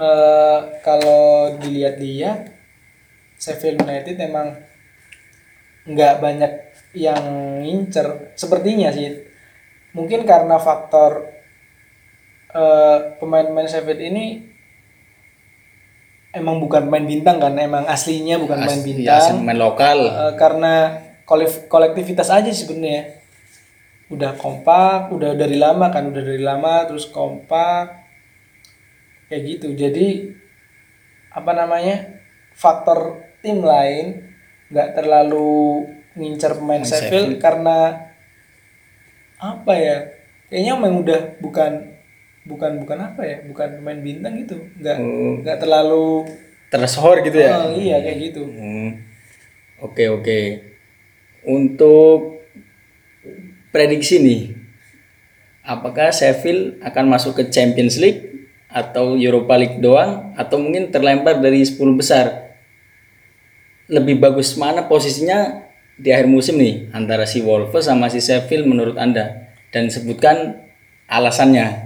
Eh, 0.00 0.58
kalau 0.80 1.52
dilihat-lihat 1.60 2.56
Sheffield 3.36 3.84
United 3.84 4.16
emang 4.16 4.56
nggak 5.84 6.14
banyak 6.24 6.52
yang 6.96 7.20
ngincer 7.60 8.32
sepertinya 8.32 8.88
sih 8.88 9.20
mungkin 9.92 10.24
karena 10.24 10.56
faktor 10.56 11.33
eh, 12.54 12.98
pemain-pemain 13.18 13.66
Sheffield 13.66 14.00
ini 14.00 14.24
emang 16.34 16.58
bukan 16.58 16.86
pemain 16.90 17.06
bintang 17.06 17.38
kan? 17.38 17.54
Emang 17.58 17.86
aslinya 17.86 18.38
bukan 18.38 18.58
pemain 18.62 18.78
As- 18.78 18.86
ya, 18.86 19.18
bintang. 19.18 19.42
main 19.42 19.58
lokal. 19.58 19.98
Eh, 20.06 20.32
karena 20.38 20.74
kolek- 21.26 21.66
kolektivitas 21.70 22.30
aja 22.30 22.50
sih 22.50 22.66
sebenarnya. 22.66 23.22
Udah 24.10 24.36
kompak 24.36 25.10
udah 25.10 25.34
dari 25.34 25.56
lama 25.58 25.90
kan? 25.90 26.06
Udah 26.10 26.22
dari 26.22 26.42
lama 26.42 26.86
terus 26.86 27.10
kompak. 27.10 28.06
Kayak 29.30 29.42
gitu. 29.46 29.68
Jadi 29.74 30.30
apa 31.34 31.50
namanya? 31.54 32.22
Faktor 32.54 33.18
tim 33.42 33.66
lain 33.66 34.30
nggak 34.70 34.94
terlalu 34.94 35.82
ngincer 36.14 36.54
pemain 36.54 36.82
Pemain 36.82 36.86
Sheffield 36.86 37.42
karena 37.42 38.10
apa 39.38 39.72
ya? 39.74 39.98
Kayaknya 40.46 40.72
emang 40.78 41.02
udah 41.02 41.20
bukan 41.42 41.93
bukan 42.44 42.84
bukan 42.84 42.98
apa 43.00 43.22
ya 43.24 43.36
bukan 43.48 43.80
pemain 43.80 44.00
bintang 44.00 44.36
gitu 44.36 44.56
nggak 44.76 44.96
Oh. 45.00 45.40
nggak 45.40 45.58
terlalu 45.60 46.28
Tersohor 46.68 47.22
gitu 47.22 47.38
ya. 47.38 47.70
Oh, 47.70 47.70
iya 47.70 48.02
kayak 48.02 48.18
gitu 48.18 48.42
Hmm. 48.50 48.98
Oke 49.78 50.10
oke. 50.10 50.40
Untuk 51.46 52.42
prediksi 53.70 54.18
nih, 54.18 54.40
apakah 55.62 56.10
Sheffield 56.10 56.80
akan 56.82 57.04
masuk 57.14 57.38
ke 57.38 57.52
Champions 57.52 58.00
League 58.00 58.48
atau 58.66 59.14
Europa 59.14 59.54
League 59.54 59.78
doang 59.78 60.34
atau 60.34 60.58
mungkin 60.58 60.90
terlempar 60.90 61.38
dari 61.38 61.62
10 61.62 61.94
besar? 61.94 62.56
Lebih 63.86 64.18
bagus 64.18 64.56
mana 64.56 64.88
posisinya 64.88 65.68
di 65.94 66.10
akhir 66.10 66.26
musim 66.26 66.58
nih 66.58 66.90
antara 66.90 67.22
si 67.28 67.38
Wolves 67.44 67.86
sama 67.86 68.08
si 68.08 68.18
Sheffield 68.18 68.64
menurut 68.66 68.96
Anda? 68.96 69.52
Dan 69.70 69.92
sebutkan 69.92 70.64
alasannya. 71.06 71.83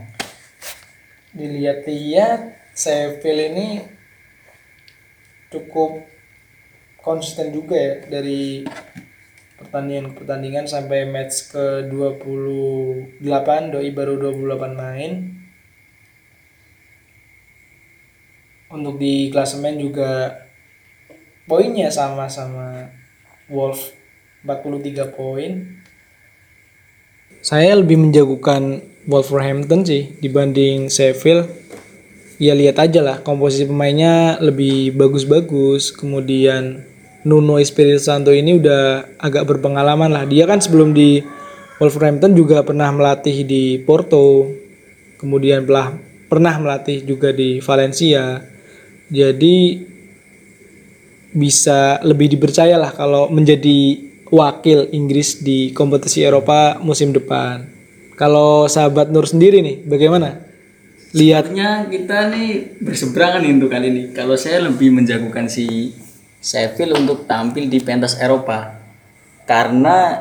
Dilihat-lihat 1.38 2.74
Sheffield 2.74 3.54
ini 3.54 3.68
cukup 5.54 6.02
konsisten 6.98 7.54
juga 7.54 7.78
ya 7.78 7.94
dari 8.10 8.66
pertandingan 9.58 10.14
pertandingan 10.14 10.66
sampai 10.66 11.08
match 11.08 11.50
ke 11.54 11.90
28 11.90 13.22
doi 13.72 13.88
baru 13.94 14.14
28 14.34 14.74
main. 14.74 15.12
Untuk 18.68 19.00
di 19.00 19.32
klasemen 19.32 19.80
juga 19.80 20.44
poinnya 21.48 21.88
sama 21.88 22.28
sama 22.28 22.92
Wolf 23.48 23.96
43 24.44 25.16
poin. 25.16 25.82
Saya 27.40 27.80
lebih 27.80 27.96
menjagokan 27.96 28.84
Wolverhampton 29.08 29.88
sih 29.88 30.12
dibanding 30.20 30.92
Sheffield. 30.92 31.48
Ya 32.36 32.52
lihat 32.52 32.76
aja 32.78 33.00
lah 33.00 33.16
komposisi 33.24 33.64
pemainnya 33.64 34.36
lebih 34.38 34.92
bagus-bagus. 34.94 35.96
Kemudian 35.96 36.84
Nuno 37.24 37.56
Espirito 37.56 37.98
Santo 38.04 38.30
ini 38.30 38.60
udah 38.60 39.16
agak 39.16 39.48
berpengalaman 39.48 40.12
lah. 40.12 40.28
Dia 40.28 40.44
kan 40.44 40.60
sebelum 40.60 40.92
di 40.92 41.24
Wolverhampton 41.80 42.36
juga 42.36 42.60
pernah 42.60 42.92
melatih 42.92 43.48
di 43.48 43.80
Porto. 43.80 44.52
Kemudian 45.16 45.64
pernah 45.64 45.96
pernah 46.28 46.54
melatih 46.60 47.00
juga 47.02 47.32
di 47.32 47.64
Valencia. 47.64 48.44
Jadi 49.08 49.88
bisa 51.32 51.96
lebih 52.04 52.28
dipercaya 52.28 52.76
lah 52.76 52.92
kalau 52.92 53.32
menjadi 53.32 54.04
wakil 54.28 54.92
Inggris 54.92 55.40
di 55.40 55.72
kompetisi 55.72 56.20
Eropa 56.20 56.76
musim 56.84 57.16
depan. 57.16 57.77
Kalau 58.18 58.66
sahabat 58.66 59.14
Nur 59.14 59.30
sendiri 59.30 59.62
nih, 59.62 59.86
bagaimana? 59.86 60.42
Lihat 61.14 61.54
Lihatnya 61.54 61.86
kita 61.86 62.28
nih 62.34 62.82
berseberangan 62.82 63.40
nih 63.46 63.52
untuk 63.54 63.70
kali 63.70 63.86
ini. 63.88 64.02
Kalau 64.10 64.34
saya 64.34 64.60
lebih 64.66 64.90
menjagokan 64.90 65.46
si 65.46 65.94
Sheffield 66.42 66.98
untuk 66.98 67.30
tampil 67.30 67.70
di 67.70 67.78
pentas 67.78 68.18
Eropa. 68.18 68.76
Karena 69.46 70.20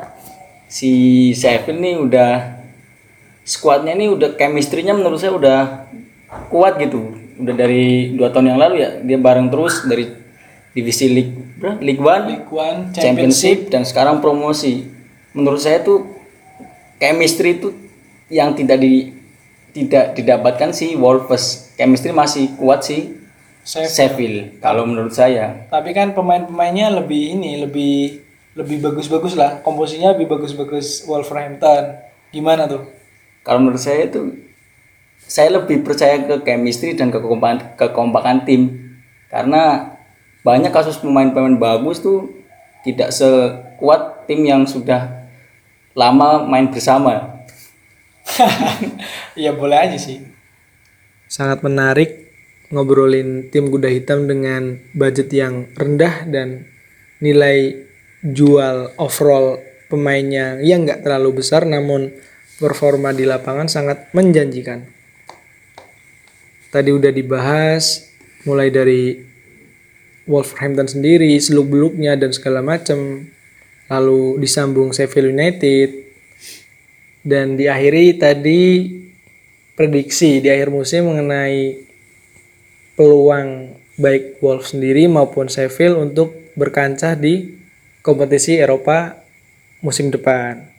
si 0.70 1.34
Sheffield 1.34 1.82
nih 1.82 1.96
udah 1.98 2.34
skuadnya 3.44 3.98
ini 3.98 4.14
udah 4.14 4.38
chemistry-nya 4.38 4.94
menurut 4.94 5.18
saya 5.18 5.34
udah 5.34 5.60
kuat 6.54 6.78
gitu. 6.78 7.18
Udah 7.42 7.52
dari 7.58 8.14
dua 8.14 8.30
tahun 8.30 8.54
yang 8.54 8.60
lalu 8.62 8.76
ya 8.86 8.90
dia 9.02 9.18
bareng 9.18 9.50
terus 9.50 9.90
dari 9.90 10.06
divisi 10.72 11.10
League? 11.10 11.36
League 11.82 12.00
One, 12.00 12.24
League 12.30 12.52
One, 12.54 12.94
Championship 12.94 13.74
dan 13.74 13.84
sekarang 13.84 14.22
promosi. 14.22 14.86
Menurut 15.34 15.60
saya 15.60 15.82
tuh 15.82 16.06
chemistry 17.02 17.58
itu 17.58 17.87
yang 18.28 18.56
tidak 18.56 18.80
di 18.80 19.14
tidak 19.72 20.16
didapatkan 20.18 20.74
si 20.74 20.98
Wolves. 20.98 21.74
Chemistry 21.78 22.12
masih 22.12 22.56
kuat 22.58 22.84
sih 22.84 23.18
Sheffield. 23.68 23.92
Sheffield 23.94 24.38
kalau 24.64 24.88
menurut 24.88 25.12
saya. 25.12 25.68
Tapi 25.68 25.92
kan 25.92 26.16
pemain-pemainnya 26.16 26.88
lebih 27.04 27.36
ini, 27.36 27.60
lebih 27.60 28.24
lebih 28.58 28.80
bagus-bagus 28.82 29.38
lah. 29.38 29.60
Komposisinya 29.62 30.16
lebih 30.16 30.32
bagus-bagus 30.32 31.06
Wolverhampton. 31.06 32.00
Gimana 32.32 32.66
tuh? 32.66 32.88
Kalau 33.44 33.60
menurut 33.64 33.80
saya 33.80 34.08
itu 34.08 34.48
saya 35.28 35.60
lebih 35.60 35.84
percaya 35.84 36.24
ke 36.24 36.40
chemistry 36.48 36.96
dan 36.96 37.12
kekompakan 37.12 37.76
kekompakan 37.76 38.48
tim 38.48 38.96
karena 39.28 39.94
banyak 40.48 40.72
kasus 40.72 41.04
pemain-pemain 41.04 41.60
bagus 41.60 42.00
tuh 42.00 42.32
tidak 42.88 43.12
sekuat 43.12 44.24
tim 44.32 44.48
yang 44.48 44.64
sudah 44.64 45.28
lama 45.92 46.48
main 46.48 46.72
bersama. 46.72 47.37
Iya 49.38 49.52
boleh 49.60 49.78
aja 49.78 49.98
sih. 49.98 50.22
Sangat 51.28 51.62
menarik 51.66 52.32
ngobrolin 52.72 53.48
tim 53.48 53.72
kuda 53.72 53.88
hitam 53.88 54.28
dengan 54.28 54.80
budget 54.92 55.32
yang 55.32 55.72
rendah 55.76 56.28
dan 56.28 56.68
nilai 57.24 57.88
jual 58.22 58.92
overall 59.00 59.62
pemainnya 59.88 60.60
yang 60.60 60.84
nggak 60.84 61.08
terlalu 61.08 61.40
besar 61.40 61.64
namun 61.64 62.12
performa 62.60 63.14
di 63.16 63.24
lapangan 63.24 63.70
sangat 63.70 64.12
menjanjikan. 64.12 64.84
Tadi 66.68 66.90
udah 66.92 67.12
dibahas 67.14 68.12
mulai 68.44 68.68
dari 68.68 69.24
Wolverhampton 70.28 70.92
sendiri, 70.92 71.40
seluk-beluknya 71.40 72.20
dan 72.20 72.36
segala 72.36 72.60
macam. 72.60 73.32
Lalu 73.88 74.44
disambung 74.44 74.92
Sheffield 74.92 75.32
United, 75.32 76.07
dan 77.28 77.60
diakhiri 77.60 78.16
tadi 78.16 78.88
prediksi 79.76 80.40
di 80.40 80.48
akhir 80.48 80.72
musim 80.72 81.12
mengenai 81.12 81.84
peluang 82.96 83.76
baik 84.00 84.40
Wolves 84.40 84.72
sendiri 84.72 85.12
maupun 85.12 85.52
Sheffield 85.52 86.00
untuk 86.00 86.56
berkancah 86.56 87.20
di 87.20 87.52
kompetisi 88.00 88.56
Eropa 88.56 89.20
musim 89.84 90.08
depan. 90.08 90.72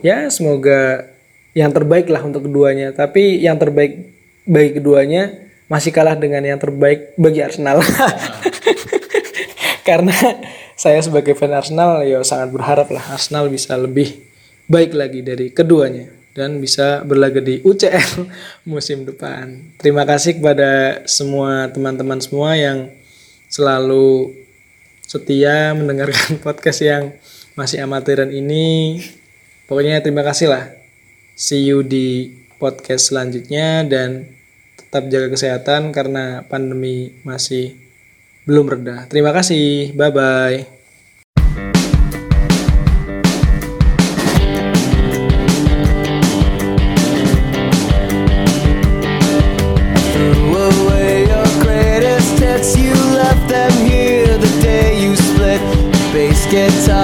Ya, 0.00 0.26
semoga 0.32 1.12
yang 1.52 1.70
terbaik 1.70 2.10
lah 2.10 2.24
untuk 2.24 2.50
keduanya. 2.50 2.90
Tapi 2.90 3.38
yang 3.38 3.60
terbaik 3.60 4.10
bagi 4.48 4.80
keduanya 4.80 5.44
masih 5.70 5.94
kalah 5.94 6.18
dengan 6.18 6.42
yang 6.42 6.58
terbaik 6.58 7.14
bagi 7.14 7.44
Arsenal. 7.44 7.78
Karena 9.88 10.16
saya 10.74 10.98
sebagai 11.04 11.38
fan 11.38 11.54
Arsenal 11.54 12.02
ya 12.02 12.18
sangat 12.26 12.50
berharap 12.50 12.90
lah 12.90 13.14
Arsenal 13.14 13.46
bisa 13.46 13.78
lebih 13.78 14.33
baik 14.68 14.96
lagi 14.96 15.20
dari 15.20 15.52
keduanya 15.52 16.08
dan 16.34 16.58
bisa 16.58 17.06
berlaga 17.06 17.38
di 17.38 17.62
UCL 17.62 18.26
musim 18.70 19.06
depan. 19.06 19.74
Terima 19.78 20.02
kasih 20.02 20.42
kepada 20.42 21.02
semua 21.06 21.70
teman-teman 21.70 22.18
semua 22.18 22.58
yang 22.58 22.90
selalu 23.46 24.34
setia 25.06 25.72
mendengarkan 25.78 26.36
podcast 26.44 26.82
yang 26.82 27.14
masih 27.54 27.80
amatiran 27.86 28.28
ini. 28.34 28.98
Pokoknya 29.70 30.02
terima 30.02 30.26
kasih 30.26 30.50
lah. 30.50 30.74
See 31.38 31.70
you 31.70 31.86
di 31.86 32.34
podcast 32.58 33.14
selanjutnya 33.14 33.86
dan 33.86 34.34
tetap 34.74 35.06
jaga 35.10 35.30
kesehatan 35.32 35.94
karena 35.94 36.42
pandemi 36.46 37.14
masih 37.22 37.78
belum 38.44 38.68
reda. 38.68 39.06
Terima 39.06 39.30
kasih. 39.30 39.94
Bye 39.94 40.12
bye. 40.12 40.73
get 56.50 56.70
tired. 56.86 57.03